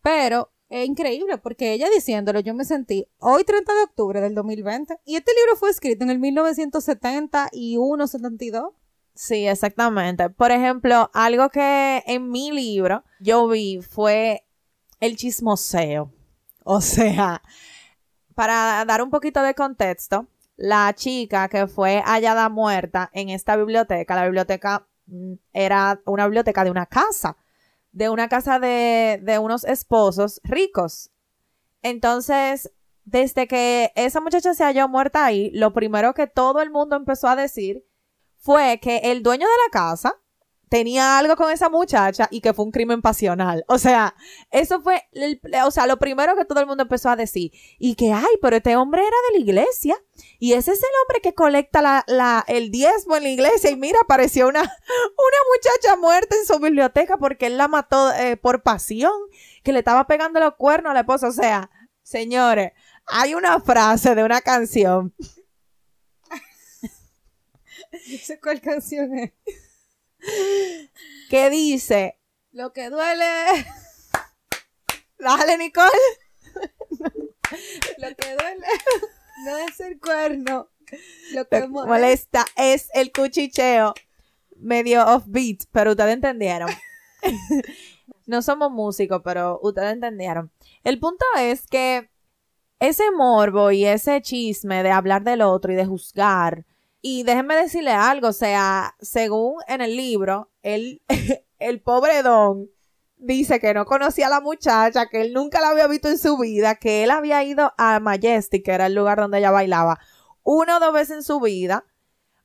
pero 0.00 0.52
es 0.70 0.86
increíble 0.86 1.36
porque 1.38 1.72
ella 1.72 1.90
diciéndolo, 1.92 2.40
yo 2.40 2.54
me 2.54 2.64
sentí 2.64 3.06
hoy 3.18 3.44
30 3.44 3.74
de 3.74 3.82
octubre 3.82 4.20
del 4.20 4.34
2020 4.36 5.00
y 5.04 5.16
este 5.16 5.32
libro 5.34 5.56
fue 5.56 5.68
escrito 5.68 6.04
en 6.04 6.10
el 6.10 6.20
1971, 6.20 8.06
72. 8.06 8.72
Sí, 9.12 9.46
exactamente. 9.48 10.30
Por 10.30 10.52
ejemplo, 10.52 11.10
algo 11.12 11.50
que 11.50 12.04
en 12.06 12.30
mi 12.30 12.52
libro 12.52 13.04
yo 13.18 13.48
vi 13.48 13.80
fue 13.82 14.46
el 15.00 15.16
chismoseo. 15.16 16.12
O 16.64 16.80
sea, 16.80 17.42
para 18.36 18.84
dar 18.84 19.02
un 19.02 19.10
poquito 19.10 19.42
de 19.42 19.54
contexto, 19.54 20.28
la 20.56 20.94
chica 20.94 21.48
que 21.48 21.66
fue 21.66 22.00
hallada 22.04 22.48
muerta 22.48 23.10
en 23.12 23.28
esta 23.30 23.56
biblioteca, 23.56 24.14
la 24.14 24.24
biblioteca 24.24 24.86
mm, 25.06 25.32
era 25.52 26.00
una 26.06 26.26
biblioteca 26.26 26.62
de 26.62 26.70
una 26.70 26.86
casa, 26.86 27.36
de 27.92 28.08
una 28.08 28.28
casa 28.28 28.58
de, 28.58 29.20
de 29.22 29.38
unos 29.38 29.64
esposos 29.64 30.40
ricos. 30.44 31.10
Entonces, 31.82 32.72
desde 33.04 33.48
que 33.48 33.92
esa 33.96 34.20
muchacha 34.20 34.54
se 34.54 34.64
halló 34.64 34.88
muerta 34.88 35.24
ahí, 35.24 35.50
lo 35.52 35.72
primero 35.72 36.14
que 36.14 36.26
todo 36.26 36.60
el 36.60 36.70
mundo 36.70 36.96
empezó 36.96 37.28
a 37.28 37.36
decir 37.36 37.84
fue 38.36 38.78
que 38.80 38.98
el 39.04 39.22
dueño 39.22 39.46
de 39.46 39.52
la 39.66 39.70
casa 39.70 40.14
tenía 40.70 41.18
algo 41.18 41.34
con 41.34 41.50
esa 41.50 41.68
muchacha 41.68 42.28
y 42.30 42.40
que 42.40 42.54
fue 42.54 42.64
un 42.64 42.70
crimen 42.70 43.02
pasional. 43.02 43.64
O 43.66 43.76
sea, 43.76 44.14
eso 44.50 44.80
fue, 44.80 45.02
o 45.64 45.70
sea, 45.72 45.88
lo 45.88 45.98
primero 45.98 46.36
que 46.36 46.44
todo 46.44 46.60
el 46.60 46.66
mundo 46.66 46.84
empezó 46.84 47.10
a 47.10 47.16
decir. 47.16 47.50
Y 47.78 47.96
que, 47.96 48.12
ay, 48.12 48.38
pero 48.40 48.56
este 48.56 48.76
hombre 48.76 49.02
era 49.02 49.16
de 49.28 49.38
la 49.38 49.44
iglesia. 49.44 49.96
Y 50.38 50.52
ese 50.52 50.72
es 50.72 50.78
el 50.78 50.88
hombre 51.02 51.20
que 51.22 51.34
colecta 51.34 52.04
la, 52.06 52.44
el 52.46 52.70
diezmo 52.70 53.16
en 53.16 53.24
la 53.24 53.30
iglesia. 53.30 53.70
Y 53.70 53.76
mira, 53.76 53.98
apareció 54.00 54.46
una, 54.46 54.60
una 54.62 55.38
muchacha 55.54 55.96
muerta 55.96 56.36
en 56.36 56.46
su 56.46 56.60
biblioteca 56.60 57.18
porque 57.18 57.46
él 57.46 57.58
la 57.58 57.66
mató 57.66 58.12
eh, 58.12 58.36
por 58.36 58.62
pasión, 58.62 59.12
que 59.64 59.72
le 59.72 59.80
estaba 59.80 60.06
pegando 60.06 60.38
los 60.38 60.54
cuernos 60.54 60.92
a 60.92 60.94
la 60.94 61.00
esposa. 61.00 61.28
O 61.28 61.32
sea, 61.32 61.68
señores, 62.04 62.72
hay 63.06 63.34
una 63.34 63.58
frase 63.60 64.14
de 64.14 64.22
una 64.22 64.40
canción 64.40 65.12
No 67.92 68.18
sé 68.18 68.38
cuál 68.38 68.60
canción 68.60 69.18
es. 69.18 69.32
Que 71.28 71.50
dice, 71.50 72.18
Lo 72.52 72.72
que 72.72 72.90
duele, 72.90 73.24
dale 75.18 75.58
Nicole. 75.58 75.90
lo 77.98 78.08
que 78.16 78.32
duele 78.34 78.66
no 79.44 79.56
es 79.58 79.80
el 79.80 79.98
cuerno. 79.98 80.70
Lo 81.32 81.46
que 81.48 81.60
que 81.60 81.68
mo- 81.68 81.86
molesta 81.86 82.44
es 82.56 82.88
el 82.94 83.12
cuchicheo 83.12 83.94
medio 84.56 85.06
offbeat, 85.06 85.60
pero 85.72 85.92
ustedes 85.92 86.14
entendieron. 86.14 86.68
no 88.26 88.42
somos 88.42 88.70
músicos, 88.70 89.22
pero 89.24 89.58
ustedes 89.62 89.92
entendieron. 89.92 90.52
El 90.84 90.98
punto 90.98 91.24
es 91.38 91.66
que 91.66 92.10
ese 92.80 93.10
morbo 93.12 93.70
y 93.70 93.84
ese 93.84 94.20
chisme 94.22 94.82
de 94.82 94.90
hablar 94.90 95.22
del 95.22 95.42
otro 95.42 95.72
y 95.72 95.76
de 95.76 95.86
juzgar, 95.86 96.64
y 97.02 97.22
déjenme 97.22 97.56
decirle 97.56 97.92
algo, 97.92 98.28
o 98.28 98.32
sea, 98.32 98.94
según 99.00 99.56
en 99.68 99.80
el 99.80 99.96
libro, 99.96 100.50
él, 100.62 101.02
el 101.58 101.80
pobre 101.80 102.22
Don 102.22 102.68
dice 103.16 103.60
que 103.60 103.74
no 103.74 103.84
conocía 103.86 104.26
a 104.26 104.30
la 104.30 104.40
muchacha, 104.40 105.06
que 105.06 105.22
él 105.22 105.32
nunca 105.32 105.60
la 105.60 105.70
había 105.70 105.86
visto 105.86 106.08
en 106.08 106.18
su 106.18 106.36
vida, 106.38 106.74
que 106.76 107.04
él 107.04 107.10
había 107.10 107.42
ido 107.44 107.72
a 107.78 108.00
Majestic, 108.00 108.64
que 108.64 108.72
era 108.72 108.86
el 108.86 108.94
lugar 108.94 109.18
donde 109.18 109.38
ella 109.38 109.50
bailaba, 109.50 109.98
una 110.42 110.76
o 110.76 110.80
dos 110.80 110.92
veces 110.92 111.16
en 111.18 111.22
su 111.22 111.40
vida. 111.40 111.84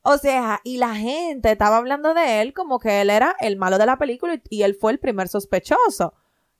O 0.03 0.17
sea, 0.17 0.61
y 0.63 0.77
la 0.77 0.95
gente 0.95 1.51
estaba 1.51 1.77
hablando 1.77 2.13
de 2.13 2.41
él 2.41 2.53
como 2.53 2.79
que 2.79 3.01
él 3.01 3.09
era 3.09 3.35
el 3.39 3.57
malo 3.57 3.77
de 3.77 3.87
la 3.87 3.97
película 3.97 4.35
y, 4.35 4.41
y 4.49 4.61
él 4.63 4.75
fue 4.75 4.91
el 4.91 4.99
primer 4.99 5.27
sospechoso. 5.27 6.13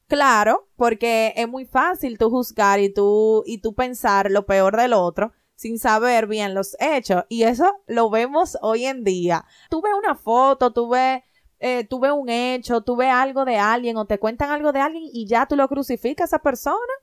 Claro, 0.08 0.68
porque 0.76 1.34
es 1.36 1.48
muy 1.48 1.66
fácil 1.66 2.18
tú 2.18 2.30
juzgar 2.30 2.80
y 2.80 2.94
tú, 2.94 3.44
y 3.46 3.60
tú 3.60 3.74
pensar 3.76 4.32
lo 4.32 4.46
peor 4.46 4.78
del 4.78 4.94
otro 4.94 5.34
sin 5.56 5.80
saber 5.80 6.28
bien 6.28 6.54
los 6.54 6.76
hechos. 6.80 7.24
Y 7.30 7.44
eso 7.44 7.82
lo 7.88 8.10
vemos 8.10 8.58
hoy 8.62 8.86
en 8.86 9.04
día. 9.04 9.46
Tú 9.70 9.82
ves 9.82 9.94
una 9.98 10.16
foto, 10.16 10.72
tú 10.72 10.90
ves, 10.90 11.24
eh, 11.60 11.86
tú 11.86 12.00
ves 12.00 12.12
un 12.12 12.30
hecho, 12.30 12.82
tú 12.82 12.96
ves 12.96 13.12
algo 13.12 13.46
de 13.46 13.58
alguien 13.58 13.98
o 13.98 14.06
te 14.06 14.20
cuentan 14.20 14.52
algo 14.52 14.72
de 14.72 14.80
alguien 14.80 15.04
y 15.12 15.28
ya 15.28 15.46
tú 15.46 15.56
lo 15.56 15.68
crucificas 15.68 16.34
a 16.34 16.38
esa 16.38 16.40
persona. 16.44 16.94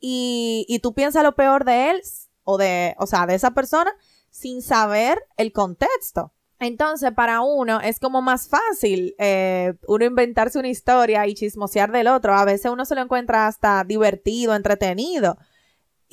Y, 0.00 0.66
y 0.68 0.80
tú 0.80 0.92
piensas 0.94 1.22
lo 1.22 1.34
peor 1.34 1.64
de 1.64 1.90
él 1.90 2.02
o 2.42 2.58
de, 2.58 2.94
o 2.98 3.06
sea, 3.06 3.26
de 3.26 3.34
esa 3.34 3.52
persona 3.52 3.90
sin 4.30 4.62
saber 4.62 5.22
el 5.36 5.52
contexto. 5.52 6.32
Entonces, 6.58 7.12
para 7.12 7.40
uno 7.40 7.80
es 7.80 7.98
como 7.98 8.22
más 8.22 8.48
fácil 8.48 9.14
eh, 9.18 9.74
uno 9.86 10.04
inventarse 10.04 10.58
una 10.58 10.68
historia 10.68 11.26
y 11.26 11.34
chismosear 11.34 11.92
del 11.92 12.06
otro. 12.06 12.34
A 12.34 12.44
veces 12.44 12.70
uno 12.70 12.84
se 12.84 12.94
lo 12.94 13.02
encuentra 13.02 13.46
hasta 13.46 13.84
divertido, 13.84 14.54
entretenido. 14.54 15.36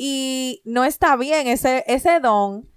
Y 0.04 0.64
no 0.66 0.84
está 0.84 1.16
bien. 1.16 1.46
Ese, 1.46 1.84
ese 1.86 2.20
don 2.20 2.68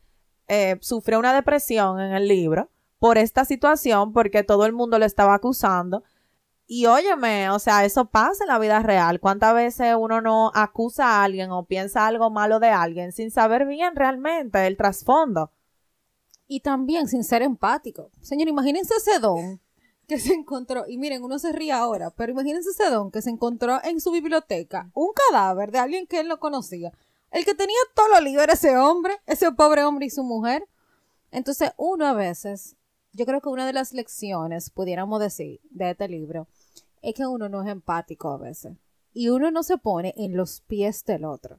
eh, 0.47 0.77
sufrió 0.83 1.19
una 1.19 1.33
depresión 1.33 1.99
en 1.99 2.13
el 2.13 2.29
libro 2.29 2.69
por 2.99 3.17
esta 3.17 3.47
situación, 3.47 4.13
porque 4.13 4.43
todo 4.43 4.67
el 4.67 4.75
mundo 4.75 4.99
lo 4.99 5.07
estaba 5.07 5.33
acusando. 5.33 6.05
Y 6.67 6.85
óyeme, 6.85 7.49
o 7.49 7.59
sea, 7.59 7.87
eso 7.87 8.11
pasa 8.11 8.45
en 8.45 8.49
la 8.49 8.59
vida 8.59 8.81
real. 8.81 9.21
¿Cuántas 9.21 9.55
veces 9.55 9.97
uno 9.99 10.21
no 10.21 10.53
acusa 10.55 11.07
a 11.07 11.25
alguien 11.25 11.51
o 11.51 11.65
piensa 11.65 12.07
algo 12.07 12.29
malo 12.29 12.61
de 12.61 12.69
alguien 12.69 13.11
sin 13.11 13.31
saber 13.31 13.65
bien 13.65 13.97
realmente 13.97 14.67
el 14.67 14.77
trasfondo? 14.77 15.51
Y 16.47 16.61
también 16.61 17.09
sin 17.09 17.25
ser 17.25 17.41
empático. 17.41 18.11
Señor, 18.21 18.49
imagínense 18.49 18.93
ese 18.99 19.19
don 19.19 19.63
que 20.07 20.19
se 20.19 20.35
encontró, 20.35 20.85
y 20.87 20.99
miren, 20.99 21.25
uno 21.25 21.39
se 21.39 21.53
ríe 21.53 21.73
ahora, 21.73 22.11
pero 22.11 22.33
imagínense 22.33 22.69
ese 22.69 22.91
don 22.91 23.11
que 23.11 23.23
se 23.23 23.31
encontró 23.31 23.83
en 23.83 24.03
su 24.03 24.11
biblioteca, 24.11 24.91
un 24.93 25.09
cadáver 25.15 25.71
de 25.71 25.79
alguien 25.79 26.07
que 26.07 26.21
él 26.21 26.29
no 26.29 26.39
conocía. 26.39 26.93
El 27.35 27.45
que 27.45 27.57
tenía 27.57 27.77
todo 27.97 28.07
lo 28.11 28.21
libre 28.21 28.53
ese 28.53 28.77
hombre, 28.77 29.21
ese 29.27 29.51
pobre 29.51 29.83
hombre 29.83 30.07
y 30.07 30.11
su 30.11 30.23
mujer. 30.23 30.69
Entonces, 31.33 31.73
uno 31.77 32.07
a 32.07 32.13
veces, 32.13 32.77
yo 33.13 33.27
creo 33.27 33.41
que 33.41 33.49
una 33.49 33.67
de 33.67 33.73
las 33.73 33.93
lecciones, 33.93 34.71
pudiéramos 34.71 35.19
decir, 35.19 35.61
de 35.65 35.91
este 35.91 36.07
libro, 36.07 36.47
es 37.03 37.13
que 37.13 37.27
uno 37.27 37.49
no 37.49 37.65
es 37.65 37.69
empático 37.69 38.31
a 38.31 38.39
veces. 38.39 38.77
Y 39.13 39.31
uno 39.31 39.51
no 39.51 39.65
se 39.65 39.79
pone 39.79 40.15
en 40.17 40.37
los 40.37 40.61
pies 40.61 41.05
del 41.07 41.25
otro. 41.25 41.59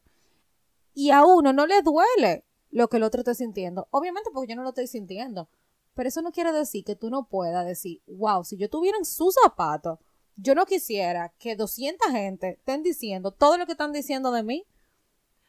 Y 0.93 1.11
a 1.11 1.25
uno 1.25 1.51
no 1.51 1.67
le 1.67 1.81
duele 1.81 2.45
lo 2.71 2.87
que 2.87 2.95
el 2.95 3.03
otro 3.03 3.19
está 3.19 3.33
sintiendo. 3.33 3.89
Obviamente 3.91 4.29
porque 4.33 4.51
yo 4.51 4.55
no 4.55 4.63
lo 4.63 4.69
estoy 4.69 4.87
sintiendo. 4.87 5.49
Pero 5.93 6.07
eso 6.07 6.21
no 6.21 6.31
quiere 6.31 6.53
decir 6.53 6.85
que 6.85 6.95
tú 6.95 7.09
no 7.09 7.27
puedas 7.27 7.65
decir, 7.65 8.01
wow, 8.07 8.45
si 8.45 8.55
yo 8.55 8.69
tuviera 8.69 8.97
en 8.97 9.03
sus 9.03 9.35
zapatos, 9.43 9.99
yo 10.37 10.55
no 10.55 10.65
quisiera 10.65 11.33
que 11.37 11.57
200 11.57 12.11
gente 12.11 12.51
estén 12.51 12.81
diciendo 12.81 13.31
todo 13.31 13.57
lo 13.57 13.65
que 13.65 13.73
están 13.73 13.91
diciendo 13.91 14.31
de 14.31 14.43
mí. 14.43 14.65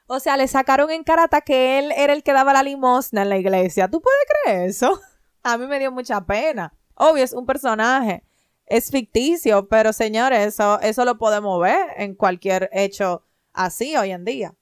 O 0.07 0.21
sea, 0.21 0.37
le 0.37 0.47
sacaron 0.49 0.91
en 0.91 1.03
carata 1.05 1.41
que 1.41 1.79
él 1.79 1.93
era 1.97 2.13
el 2.13 2.23
que 2.23 2.33
daba 2.33 2.53
la 2.53 2.63
limosna 2.63 3.23
en 3.23 3.29
la 3.29 3.39
iglesia. 3.39 3.89
¿Tú 3.89 4.01
puedes 4.01 4.21
creer 4.45 4.69
eso? 4.69 5.01
A 5.43 5.59
mí 5.59 5.67
me 5.67 5.79
dio 5.79 5.91
mucha 5.93 6.21
pena. 6.25 6.73
Obvio, 6.95 7.25
es 7.25 7.33
un 7.33 7.47
personaje. 7.47 8.25
Es 8.67 8.91
ficticio, 8.91 9.69
pero 9.69 9.93
señores, 9.93 10.47
eso, 10.47 10.81
eso 10.81 11.05
lo 11.05 11.19
podemos 11.19 11.61
ver 11.61 11.87
en 11.97 12.15
cualquier 12.15 12.69
hecho 12.73 13.25
así 13.53 13.97
hoy 13.97 14.11
en 14.11 14.25
día. 14.25 14.55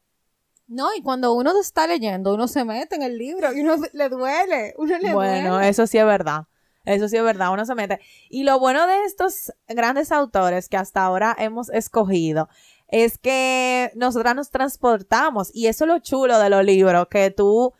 No, 0.66 0.94
y 0.94 1.02
cuando 1.02 1.32
uno 1.34 1.58
está 1.60 1.86
leyendo, 1.86 2.34
uno 2.34 2.48
se 2.48 2.64
mete 2.64 2.96
en 2.96 3.02
el 3.02 3.18
libro 3.18 3.52
y 3.52 3.60
uno 3.60 3.76
le 3.92 4.08
duele, 4.08 4.74
uno 4.78 4.98
le 4.98 5.12
Bueno, 5.14 5.54
duele. 5.54 5.68
eso 5.68 5.86
sí 5.86 5.98
es 5.98 6.06
verdad. 6.06 6.44
Eso 6.86 7.08
sí 7.08 7.16
es 7.16 7.22
verdad, 7.22 7.50
uno 7.52 7.64
se 7.64 7.74
mete. 7.74 7.98
Y 8.28 8.42
lo 8.44 8.58
bueno 8.58 8.86
de 8.86 9.04
estos 9.04 9.52
grandes 9.68 10.12
autores 10.12 10.68
que 10.68 10.76
hasta 10.76 11.02
ahora 11.02 11.34
hemos 11.38 11.70
escogido 11.70 12.48
es 12.88 13.18
que 13.18 13.90
nosotras 13.94 14.34
nos 14.34 14.50
transportamos 14.50 15.50
y 15.54 15.66
eso 15.66 15.84
es 15.84 15.88
lo 15.88 15.98
chulo 15.98 16.38
de 16.38 16.50
los 16.50 16.64
libros, 16.64 17.08
que 17.08 17.30
tú 17.30 17.72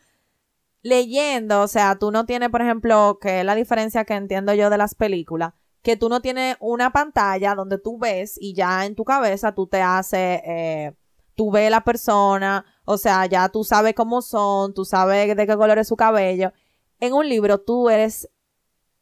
leyendo, 0.83 1.63
o 1.63 1.69
sea, 1.69 1.97
tú 1.99 2.11
no 2.11 2.27
tienes, 2.27 2.51
por 2.51 2.63
ejemplo, 2.63 3.19
que 3.21 3.41
es 3.41 3.45
la 3.45 3.55
diferencia 3.55 4.05
que 4.05 4.15
entiendo 4.15 4.53
yo 4.55 4.69
de 4.71 4.79
las 4.79 4.95
películas, 4.95 5.55
que 5.83 5.97
tú 5.97 6.09
no 6.09 6.21
tienes 6.21 6.57
una 6.61 6.93
pantalla 6.93 7.55
donde 7.55 7.79
tú 7.79 7.99
ves 7.99 8.37
y 8.39 8.55
ya 8.55 8.85
en 8.85 8.95
tu 8.95 9.05
cabeza 9.05 9.55
tú 9.55 9.67
te 9.67 9.81
haces, 9.81 10.41
eh, 10.45 10.93
tú 11.35 11.51
ves 11.51 11.71
la 11.71 11.85
persona, 11.85 12.65
o 12.85 12.99
sea, 12.99 13.27
ya 13.27 13.49
tú 13.49 13.65
sabes 13.65 13.95
cómo 13.95 14.21
son, 14.21 14.75
tú 14.75 14.85
sabes 14.85 15.35
de 15.35 15.47
qué 15.47 15.57
color 15.57 15.79
es 15.79 15.89
su 15.89 15.97
cabello. 15.97 16.53
En 17.01 17.13
un 17.13 17.29
libro 17.29 17.61
tú 17.61 17.89
eres 17.89 18.29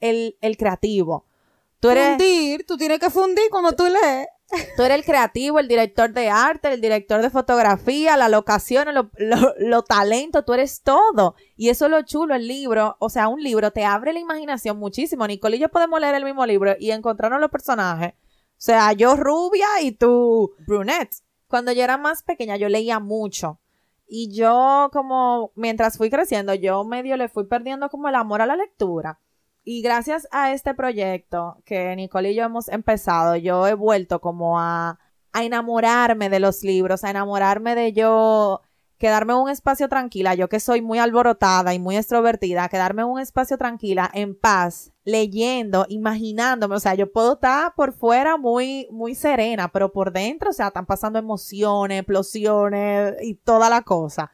el, 0.00 0.36
el 0.40 0.56
creativo. 0.56 1.26
Tú 1.80 1.90
eres, 1.90 2.10
Fundir, 2.10 2.64
tú 2.64 2.76
tienes 2.76 3.00
que 3.00 3.10
fundir 3.10 3.44
cuando 3.50 3.72
tú 3.72 3.84
lees. 3.84 4.28
Tú 4.76 4.82
eres 4.82 4.98
el 4.98 5.04
creativo, 5.04 5.58
el 5.58 5.68
director 5.68 6.12
de 6.12 6.28
arte, 6.30 6.72
el 6.72 6.80
director 6.80 7.22
de 7.22 7.30
fotografía, 7.30 8.16
la 8.16 8.28
locación, 8.28 8.94
lo, 8.94 9.10
lo, 9.16 9.54
lo 9.58 9.82
talento, 9.82 10.44
tú 10.44 10.54
eres 10.54 10.82
todo. 10.82 11.34
Y 11.56 11.68
eso 11.68 11.86
es 11.86 11.90
lo 11.90 12.02
chulo, 12.02 12.34
el 12.34 12.46
libro. 12.46 12.96
O 12.98 13.08
sea, 13.08 13.28
un 13.28 13.42
libro 13.42 13.70
te 13.70 13.84
abre 13.84 14.12
la 14.12 14.20
imaginación 14.20 14.78
muchísimo. 14.78 15.26
Nicole 15.26 15.56
y 15.56 15.60
yo 15.60 15.68
podemos 15.68 16.00
leer 16.00 16.14
el 16.14 16.24
mismo 16.24 16.44
libro 16.46 16.74
y 16.78 16.90
encontrarnos 16.90 17.40
los 17.40 17.50
personajes. 17.50 18.14
O 18.14 18.64
sea, 18.64 18.92
yo 18.92 19.16
rubia 19.16 19.66
y 19.82 19.92
tú 19.92 20.52
brunette. 20.66 21.16
Cuando 21.48 21.72
yo 21.72 21.82
era 21.82 21.98
más 21.98 22.22
pequeña, 22.22 22.56
yo 22.56 22.68
leía 22.68 22.98
mucho. 23.00 23.58
Y 24.06 24.32
yo, 24.34 24.90
como, 24.92 25.52
mientras 25.54 25.96
fui 25.96 26.10
creciendo, 26.10 26.54
yo 26.54 26.84
medio 26.84 27.16
le 27.16 27.28
fui 27.28 27.44
perdiendo 27.46 27.88
como 27.88 28.08
el 28.08 28.14
amor 28.14 28.42
a 28.42 28.46
la 28.46 28.56
lectura. 28.56 29.18
Y 29.64 29.82
gracias 29.82 30.26
a 30.32 30.52
este 30.52 30.74
proyecto 30.74 31.58
que 31.64 31.94
Nicole 31.94 32.32
y 32.32 32.34
yo 32.34 32.44
hemos 32.44 32.68
empezado, 32.68 33.36
yo 33.36 33.66
he 33.68 33.74
vuelto 33.74 34.20
como 34.20 34.58
a, 34.58 34.98
a 35.32 35.44
enamorarme 35.44 36.28
de 36.28 36.40
los 36.40 36.62
libros, 36.64 37.04
a 37.04 37.10
enamorarme 37.10 37.74
de 37.76 37.92
yo 37.92 38.60
quedarme 38.98 39.32
en 39.32 39.40
un 39.40 39.50
espacio 39.50 39.88
tranquila, 39.88 40.36
yo 40.36 40.48
que 40.48 40.60
soy 40.60 40.80
muy 40.80 41.00
alborotada 41.00 41.74
y 41.74 41.80
muy 41.80 41.96
extrovertida, 41.96 42.68
quedarme 42.68 43.02
en 43.02 43.08
un 43.08 43.20
espacio 43.20 43.58
tranquila, 43.58 44.08
en 44.14 44.38
paz, 44.38 44.92
leyendo, 45.04 45.86
imaginándome, 45.88 46.76
o 46.76 46.80
sea, 46.80 46.94
yo 46.94 47.10
puedo 47.10 47.34
estar 47.34 47.74
por 47.74 47.92
fuera 47.92 48.36
muy, 48.36 48.86
muy 48.92 49.16
serena, 49.16 49.72
pero 49.72 49.92
por 49.92 50.12
dentro, 50.12 50.50
o 50.50 50.52
sea, 50.52 50.68
están 50.68 50.86
pasando 50.86 51.18
emociones, 51.18 51.98
explosiones 51.98 53.14
y 53.22 53.34
toda 53.34 53.68
la 53.68 53.82
cosa. 53.82 54.30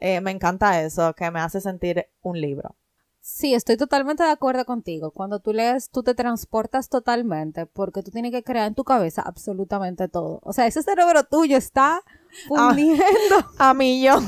Eh, 0.00 0.20
me 0.20 0.32
encanta 0.32 0.82
eso, 0.82 1.14
que 1.14 1.30
me 1.30 1.38
hace 1.40 1.60
sentir 1.60 2.06
un 2.22 2.40
libro. 2.40 2.74
Sí, 3.22 3.54
estoy 3.54 3.76
totalmente 3.76 4.22
de 4.22 4.30
acuerdo 4.30 4.64
contigo. 4.64 5.10
Cuando 5.10 5.40
tú 5.40 5.52
lees, 5.52 5.90
tú 5.90 6.02
te 6.02 6.14
transportas 6.14 6.88
totalmente 6.88 7.66
porque 7.66 8.02
tú 8.02 8.10
tienes 8.10 8.32
que 8.32 8.42
crear 8.42 8.66
en 8.66 8.74
tu 8.74 8.84
cabeza 8.84 9.22
absolutamente 9.22 10.08
todo. 10.08 10.40
O 10.42 10.52
sea, 10.54 10.66
ese 10.66 10.82
cerebro 10.82 11.24
tuyo 11.24 11.58
está 11.58 12.02
fundiendo 12.48 13.02
A 13.58 13.74
mí 13.74 14.02
yo. 14.02 14.18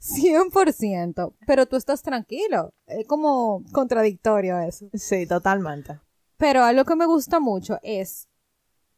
100%, 0.00 1.34
pero 1.46 1.66
tú 1.66 1.76
estás 1.76 2.02
tranquilo. 2.02 2.74
Es 2.86 3.06
como 3.06 3.62
contradictorio 3.72 4.58
eso. 4.58 4.86
Sí, 4.92 5.26
totalmente. 5.26 6.00
Pero 6.36 6.64
algo 6.64 6.84
que 6.84 6.96
me 6.96 7.06
gusta 7.06 7.38
mucho 7.38 7.78
es, 7.82 8.28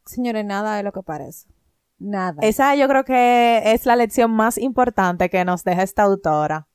señores, 0.06 0.46
nada 0.46 0.76
de 0.76 0.82
lo 0.82 0.92
que 0.92 1.02
parece. 1.02 1.46
Nada. 1.98 2.40
Esa 2.40 2.74
yo 2.74 2.88
creo 2.88 3.04
que 3.04 3.62
es 3.72 3.84
la 3.84 3.96
lección 3.96 4.30
más 4.30 4.56
importante 4.56 5.28
que 5.28 5.44
nos 5.44 5.62
deja 5.62 5.82
esta 5.82 6.04
autora. 6.04 6.68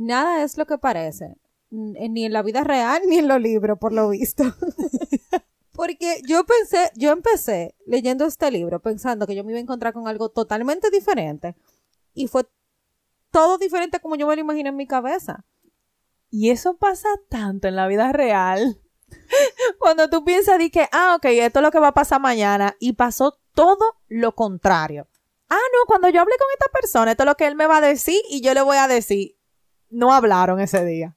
Nada 0.00 0.42
es 0.44 0.56
lo 0.56 0.66
que 0.66 0.78
parece. 0.78 1.36
N- 1.70 2.08
Ni 2.10 2.24
en 2.24 2.32
la 2.32 2.42
vida 2.42 2.62
real 2.64 3.02
ni 3.06 3.18
en 3.18 3.28
los 3.28 3.40
libros, 3.40 3.78
por 3.78 3.92
lo 3.92 4.08
visto. 4.10 4.44
Porque 5.72 6.20
yo 6.26 6.44
pensé, 6.44 6.90
yo 6.96 7.12
empecé 7.12 7.74
leyendo 7.86 8.24
este 8.24 8.50
libro 8.50 8.80
pensando 8.80 9.26
que 9.26 9.34
yo 9.36 9.44
me 9.44 9.52
iba 9.52 9.58
a 9.58 9.62
encontrar 9.62 9.92
con 9.92 10.08
algo 10.08 10.28
totalmente 10.28 10.90
diferente. 10.90 11.54
Y 12.14 12.26
fue 12.26 12.46
todo 13.30 13.58
diferente 13.58 14.00
como 14.00 14.16
yo 14.16 14.26
me 14.26 14.34
lo 14.34 14.40
imaginé 14.40 14.70
en 14.70 14.76
mi 14.76 14.86
cabeza. 14.88 15.44
Y 16.30 16.50
eso 16.50 16.76
pasa 16.76 17.08
tanto 17.28 17.68
en 17.68 17.76
la 17.76 17.86
vida 17.86 18.10
real. 18.12 18.80
Cuando 19.78 20.10
tú 20.10 20.24
piensas 20.24 20.58
de 20.58 20.70
que, 20.70 20.88
ah, 20.90 21.14
ok, 21.16 21.26
esto 21.26 21.60
es 21.60 21.62
lo 21.62 21.70
que 21.70 21.78
va 21.78 21.88
a 21.88 21.94
pasar 21.94 22.20
mañana. 22.20 22.74
Y 22.80 22.94
pasó 22.94 23.38
todo 23.54 23.96
lo 24.08 24.34
contrario. 24.34 25.06
Ah, 25.48 25.54
no, 25.56 25.86
cuando 25.86 26.08
yo 26.10 26.20
hablé 26.20 26.34
con 26.38 26.48
esta 26.52 26.70
persona, 26.72 27.12
esto 27.12 27.22
es 27.22 27.26
lo 27.28 27.36
que 27.36 27.46
él 27.46 27.54
me 27.54 27.66
va 27.66 27.78
a 27.78 27.80
decir 27.80 28.20
y 28.28 28.42
yo 28.42 28.52
le 28.52 28.62
voy 28.62 28.76
a 28.76 28.88
decir. 28.88 29.36
No 29.90 30.12
hablaron 30.12 30.60
ese 30.60 30.84
día. 30.84 31.16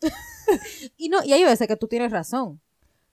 Y 0.98 1.08
no, 1.08 1.22
y 1.24 1.32
hay 1.32 1.44
veces 1.44 1.66
que 1.66 1.76
tú 1.76 1.88
tienes 1.88 2.12
razón. 2.12 2.60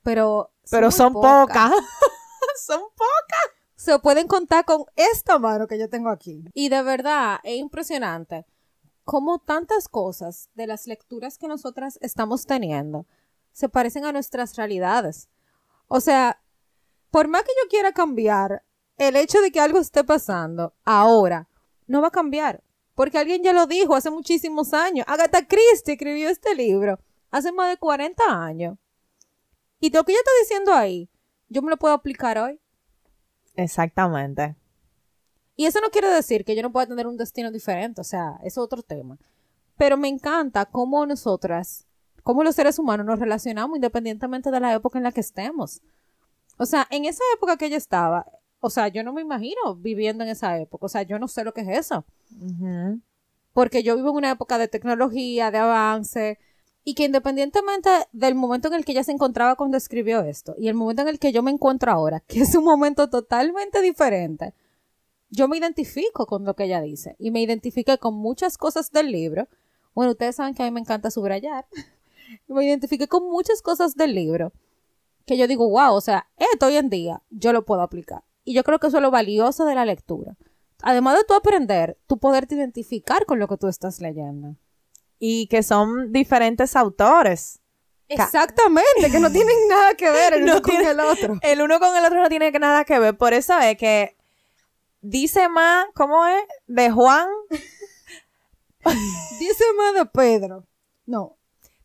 Pero, 0.04 0.52
Pero 0.70 0.88
muy 0.88 0.92
son 0.92 1.14
pocas. 1.14 1.72
son 2.66 2.82
pocas. 2.82 3.50
se 3.76 3.98
pueden 4.00 4.28
contar 4.28 4.66
con 4.66 4.86
esta 4.96 5.40
mano 5.40 5.68
que 5.68 5.80
yo 5.80 5.90
tengo 5.90 6.10
aquí. 6.10 6.44
Y 6.54 6.70
de 6.70 6.82
verdad, 6.82 7.40
es 7.44 7.58
impresionante 7.58 8.46
cómo 9.06 9.40
tantas 9.40 9.88
cosas 9.88 10.50
de 10.54 10.68
las 10.68 10.86
lecturas 10.86 11.38
que 11.38 11.48
nosotras 11.48 11.98
estamos 12.02 12.46
teniendo 12.46 13.06
se 13.52 13.70
parecen 13.70 14.06
a 14.06 14.12
nuestras 14.12 14.56
realidades. 14.56 15.30
O 15.88 16.00
sea, 16.00 16.42
por 17.10 17.28
más 17.28 17.44
que 17.44 17.52
yo 17.64 17.70
quiera 17.70 17.92
cambiar, 17.92 18.64
el 18.98 19.16
hecho 19.16 19.42
de 19.42 19.52
que 19.52 19.60
algo 19.60 19.80
esté 19.80 20.04
pasando 20.04 20.74
ahora 20.84 21.48
no 21.88 22.02
va 22.02 22.10
a 22.10 22.12
cambiar. 22.12 22.64
Porque 23.00 23.18
alguien 23.18 23.42
ya 23.42 23.54
lo 23.54 23.66
dijo 23.66 23.96
hace 23.96 24.10
muchísimos 24.10 24.74
años. 24.74 25.06
Agatha 25.08 25.48
Christie 25.48 25.94
escribió 25.94 26.28
este 26.28 26.54
libro 26.54 27.00
hace 27.32 27.50
más 27.54 27.70
de 27.70 27.78
40 27.78 28.22
años. 28.28 28.78
Y 29.80 29.90
lo 29.90 30.04
que 30.04 30.12
ella 30.12 30.20
está 30.20 30.32
diciendo 30.42 30.74
ahí, 30.74 31.10
yo 31.48 31.62
me 31.62 31.70
lo 31.70 31.78
puedo 31.78 31.94
aplicar 31.94 32.38
hoy. 32.38 32.60
Exactamente. 33.56 34.58
Y 35.56 35.66
eso 35.66 35.80
no 35.80 35.92
quiere 35.92 36.10
decir 36.10 36.44
que 36.44 36.58
yo 36.58 36.62
no 36.62 36.74
pueda 36.74 36.88
tener 36.88 37.08
un 37.08 37.16
destino 37.16 37.52
diferente, 37.52 38.02
o 38.02 38.04
sea, 38.04 38.38
es 38.44 38.58
otro 38.58 38.84
tema. 38.84 39.18
Pero 39.78 39.96
me 39.96 40.10
encanta 40.10 40.66
cómo 40.66 41.06
nosotras, 41.06 41.88
cómo 42.24 42.44
los 42.44 42.56
seres 42.56 42.80
humanos 42.80 43.06
nos 43.06 43.18
relacionamos 43.18 43.78
independientemente 43.78 44.52
de 44.52 44.60
la 44.60 44.74
época 44.74 44.98
en 44.98 45.06
la 45.06 45.14
que 45.14 45.22
estemos. 45.22 45.82
O 46.58 46.66
sea, 46.66 46.86
en 46.90 47.06
esa 47.06 47.24
época 47.34 47.56
que 47.56 47.68
ella 47.68 47.78
estaba, 47.78 48.26
o 48.60 48.70
sea, 48.70 48.88
yo 48.90 49.04
no 49.04 49.14
me 49.14 49.22
imagino 49.22 49.76
viviendo 49.76 50.24
en 50.24 50.30
esa 50.30 50.60
época, 50.60 50.86
o 50.86 50.90
sea, 50.90 51.04
yo 51.04 51.20
no 51.20 51.28
sé 51.28 51.44
lo 51.44 51.54
que 51.54 51.62
es 51.62 51.70
eso. 51.70 52.06
Porque 53.54 53.84
yo 53.84 53.96
vivo 53.96 54.10
en 54.10 54.18
una 54.18 54.32
época 54.32 54.58
de 54.58 54.68
tecnología, 54.68 55.52
de 55.52 55.58
avance, 55.58 56.40
y 56.84 56.96
que 56.96 57.06
independientemente 57.06 57.90
del 58.12 58.36
momento 58.36 58.68
en 58.68 58.74
el 58.74 58.86
que 58.86 58.94
ella 58.94 59.04
se 59.04 59.12
encontraba 59.12 59.56
cuando 59.56 59.78
escribió 59.78 60.22
esto 60.22 60.56
y 60.58 60.70
el 60.70 60.76
momento 60.76 61.04
en 61.04 61.10
el 61.10 61.20
que 61.20 61.32
yo 61.32 61.44
me 61.44 61.52
encuentro 61.52 61.92
ahora, 61.92 62.22
que 62.22 62.42
es 62.42 62.56
un 62.56 62.64
momento 62.64 63.10
totalmente 63.10 63.82
diferente, 63.82 64.54
yo 65.30 65.48
me 65.48 65.58
identifico 65.58 66.26
con 66.26 66.46
lo 66.46 66.56
que 66.56 66.64
ella 66.66 66.82
dice 66.82 67.16
y 67.20 67.32
me 67.32 67.42
identifiqué 67.42 67.98
con 67.98 68.16
muchas 68.16 68.58
cosas 68.58 68.92
del 68.92 69.12
libro. 69.12 69.48
Bueno, 69.94 70.12
ustedes 70.12 70.38
saben 70.38 70.56
que 70.56 70.64
a 70.64 70.66
mí 70.66 70.72
me 70.72 70.80
encanta 70.80 71.12
subrayar. 71.12 71.68
me 72.48 72.66
identifiqué 72.66 73.08
con 73.08 73.30
muchas 73.30 73.62
cosas 73.62 73.96
del 73.96 74.16
libro 74.16 74.52
que 75.26 75.38
yo 75.38 75.48
digo, 75.48 75.70
wow, 75.70 75.94
o 75.94 76.02
sea, 76.02 76.28
esto 76.38 76.66
hoy 76.66 76.78
en 76.78 76.90
día 76.90 77.22
yo 77.30 77.54
lo 77.54 77.64
puedo 77.64 77.82
aplicar. 77.82 78.24
Y 78.50 78.56
yo 78.56 78.64
creo 78.64 78.80
que 78.80 78.88
eso 78.88 78.98
es 78.98 79.04
lo 79.04 79.12
valioso 79.12 79.64
de 79.66 79.76
la 79.76 79.86
lectura. 79.86 80.36
Además 80.82 81.20
de 81.20 81.24
tú 81.24 81.36
aprender, 81.36 82.00
tú 82.08 82.18
poderte 82.18 82.56
identificar 82.56 83.28
con 83.28 83.38
lo 83.38 83.48
que 83.48 83.58
tú 83.58 83.68
estás 83.68 84.02
leyendo. 84.02 84.56
Y 85.20 85.46
que 85.50 85.62
son 85.62 86.12
diferentes 86.12 86.76
autores. 86.76 87.60
Exactamente, 88.08 89.12
que 89.12 89.20
no 89.20 89.32
tienen 89.32 89.56
nada 89.70 89.94
que 89.94 90.10
ver 90.10 90.34
el 90.34 90.46
No 90.46 90.54
uno 90.54 90.62
con 90.64 90.82
el 90.84 91.00
otro. 91.00 91.38
El 91.44 91.62
uno 91.62 91.80
con 91.80 91.96
el 91.96 92.04
otro 92.04 92.24
no 92.24 92.28
tiene 92.28 92.50
nada 92.54 92.86
que 92.86 92.98
ver. 92.98 93.16
Por 93.16 93.36
eso 93.36 93.56
es 93.60 93.78
que 93.78 94.18
dice 95.02 95.48
más, 95.48 95.86
¿cómo 95.94 96.26
es? 96.26 96.42
De 96.66 96.90
Juan. 96.90 97.30
Dice 99.40 99.64
más 99.78 99.94
de 99.94 100.06
Pedro. 100.08 100.66
No. 101.06 101.38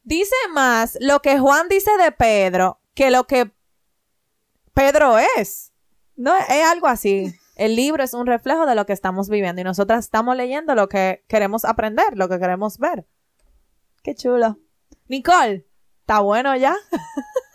Dice 0.03 0.35
más 0.55 0.96
lo 0.98 1.20
que 1.20 1.38
Juan 1.38 1.68
dice 1.68 1.90
de 1.98 2.11
Pedro 2.11 2.81
que 2.94 3.11
lo 3.11 3.27
que 3.27 3.53
Pedro 4.72 5.18
es. 5.18 5.74
No, 6.16 6.35
es 6.37 6.64
algo 6.64 6.87
así. 6.87 7.35
El 7.57 7.77
libro 7.77 8.03
es 8.03 8.14
un 8.14 8.27
reflejo 8.27 8.66
de 8.66 8.74
lo 8.74 8.87
que 8.87 8.92
estamos 8.92 9.29
viviendo 9.29 9.61
y 9.61 9.64
nosotras 9.64 10.05
estamos 10.05 10.37
leyendo 10.37 10.74
lo 10.74 10.88
que 10.88 11.24
queremos 11.29 11.64
aprender, 11.64 12.16
lo 12.16 12.29
que 12.29 12.38
queremos 12.38 12.79
ver. 12.79 13.07
Qué 14.03 14.14
chulo. 14.14 14.59
Nicole, 15.09 15.66
¿está 16.00 16.20
bueno 16.20 16.57
ya? 16.57 16.77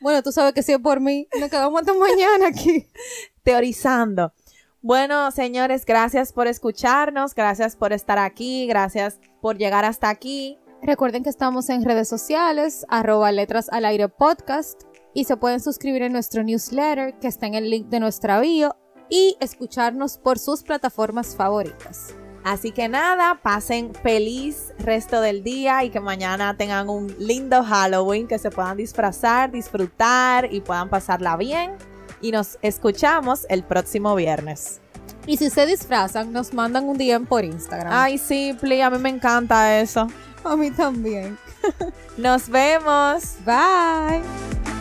Bueno, 0.00 0.22
tú 0.22 0.32
sabes 0.32 0.52
que 0.52 0.62
si 0.62 0.72
es 0.72 0.78
por 0.78 1.00
mí, 1.00 1.26
nos 1.40 1.50
quedamos 1.50 1.80
hasta 1.80 1.94
mañana 1.94 2.48
aquí. 2.48 2.86
Teorizando. 3.42 4.32
Bueno, 4.80 5.30
señores, 5.32 5.84
gracias 5.84 6.32
por 6.32 6.46
escucharnos, 6.46 7.34
gracias 7.34 7.74
por 7.74 7.92
estar 7.92 8.18
aquí, 8.18 8.66
gracias 8.68 9.18
por 9.40 9.58
llegar 9.58 9.84
hasta 9.84 10.08
aquí. 10.08 10.58
Recuerden 10.82 11.24
que 11.24 11.30
estamos 11.30 11.68
en 11.68 11.84
redes 11.84 12.08
sociales, 12.08 12.86
arroba 12.88 13.32
letras 13.32 13.68
al 13.70 13.84
aire 13.84 14.08
podcast, 14.08 14.82
y 15.18 15.24
se 15.24 15.36
pueden 15.36 15.58
suscribir 15.58 16.02
en 16.02 16.12
nuestro 16.12 16.44
newsletter 16.44 17.18
que 17.18 17.26
está 17.26 17.48
en 17.48 17.54
el 17.54 17.68
link 17.68 17.88
de 17.88 17.98
nuestra 17.98 18.38
bio 18.38 18.76
y 19.10 19.36
escucharnos 19.40 20.16
por 20.16 20.38
sus 20.38 20.62
plataformas 20.62 21.34
favoritas. 21.34 22.14
Así 22.44 22.70
que 22.70 22.88
nada, 22.88 23.40
pasen 23.42 23.92
feliz 23.96 24.72
resto 24.78 25.20
del 25.20 25.42
día 25.42 25.82
y 25.82 25.90
que 25.90 25.98
mañana 25.98 26.56
tengan 26.56 26.88
un 26.88 27.12
lindo 27.18 27.64
Halloween, 27.64 28.28
que 28.28 28.38
se 28.38 28.52
puedan 28.52 28.76
disfrazar, 28.76 29.50
disfrutar 29.50 30.52
y 30.52 30.60
puedan 30.60 30.88
pasarla 30.88 31.36
bien. 31.36 31.72
Y 32.20 32.30
nos 32.30 32.56
escuchamos 32.62 33.44
el 33.50 33.64
próximo 33.64 34.14
viernes. 34.14 34.80
Y 35.26 35.36
si 35.36 35.50
se 35.50 35.66
disfrazan, 35.66 36.32
nos 36.32 36.54
mandan 36.54 36.88
un 36.88 36.96
DM 36.96 37.26
por 37.26 37.44
Instagram. 37.44 37.92
Ay, 37.92 38.18
sí, 38.18 38.56
a 38.80 38.90
mí 38.90 38.98
me 38.98 39.08
encanta 39.08 39.80
eso. 39.80 40.06
a 40.44 40.56
mí 40.56 40.70
también. 40.70 41.36
Nos 42.16 42.48
vemos. 42.48 43.34
Bye. 43.44 44.77